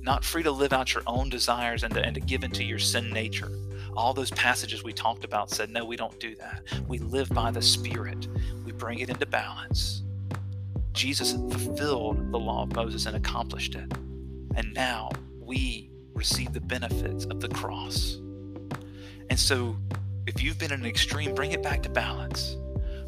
Not 0.00 0.24
free 0.24 0.42
to 0.44 0.50
live 0.50 0.72
out 0.72 0.94
your 0.94 1.02
own 1.06 1.28
desires 1.28 1.82
and 1.82 1.92
to, 1.92 2.02
and 2.02 2.14
to 2.14 2.22
give 2.22 2.42
into 2.42 2.64
your 2.64 2.78
sin 2.78 3.10
nature. 3.10 3.52
All 3.94 4.14
those 4.14 4.30
passages 4.30 4.82
we 4.82 4.92
talked 4.92 5.24
about 5.24 5.50
said, 5.50 5.70
no, 5.70 5.84
we 5.84 5.96
don't 5.96 6.18
do 6.18 6.34
that. 6.36 6.62
We 6.88 6.98
live 6.98 7.28
by 7.30 7.50
the 7.50 7.62
Spirit, 7.62 8.26
we 8.64 8.72
bring 8.72 9.00
it 9.00 9.10
into 9.10 9.26
balance. 9.26 10.02
Jesus 10.92 11.32
fulfilled 11.32 12.32
the 12.32 12.38
law 12.38 12.62
of 12.62 12.74
Moses 12.74 13.06
and 13.06 13.16
accomplished 13.16 13.74
it. 13.74 13.90
And 14.54 14.72
now 14.74 15.10
we 15.40 15.90
receive 16.14 16.52
the 16.52 16.60
benefits 16.60 17.24
of 17.26 17.40
the 17.40 17.48
cross. 17.48 18.16
And 19.30 19.38
so, 19.38 19.76
if 20.26 20.42
you've 20.42 20.58
been 20.58 20.72
in 20.72 20.80
an 20.80 20.86
extreme, 20.86 21.34
bring 21.34 21.52
it 21.52 21.62
back 21.62 21.82
to 21.82 21.88
balance. 21.88 22.56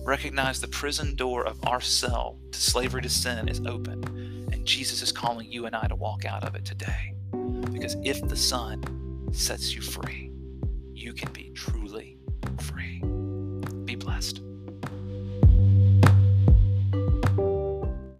Recognize 0.04 0.60
the 0.60 0.68
prison 0.68 1.14
door 1.14 1.46
of 1.46 1.58
our 1.66 1.80
cell 1.80 2.38
to 2.52 2.60
slavery 2.60 3.02
to 3.02 3.08
sin 3.08 3.48
is 3.48 3.60
open, 3.66 4.48
and 4.52 4.66
Jesus 4.66 5.00
is 5.00 5.12
calling 5.12 5.50
you 5.50 5.66
and 5.66 5.74
I 5.74 5.86
to 5.86 5.94
walk 5.94 6.24
out 6.24 6.44
of 6.44 6.54
it 6.54 6.64
today. 6.64 7.14
Because 7.72 7.96
if 8.04 8.26
the 8.26 8.36
Son 8.36 8.82
sets 9.32 9.74
you 9.74 9.80
free, 9.80 10.30
you 10.94 11.12
can 11.12 11.32
be 11.32 11.50
truly 11.54 12.16
free. 12.60 13.00
Be 13.84 13.96
blessed. 13.96 14.40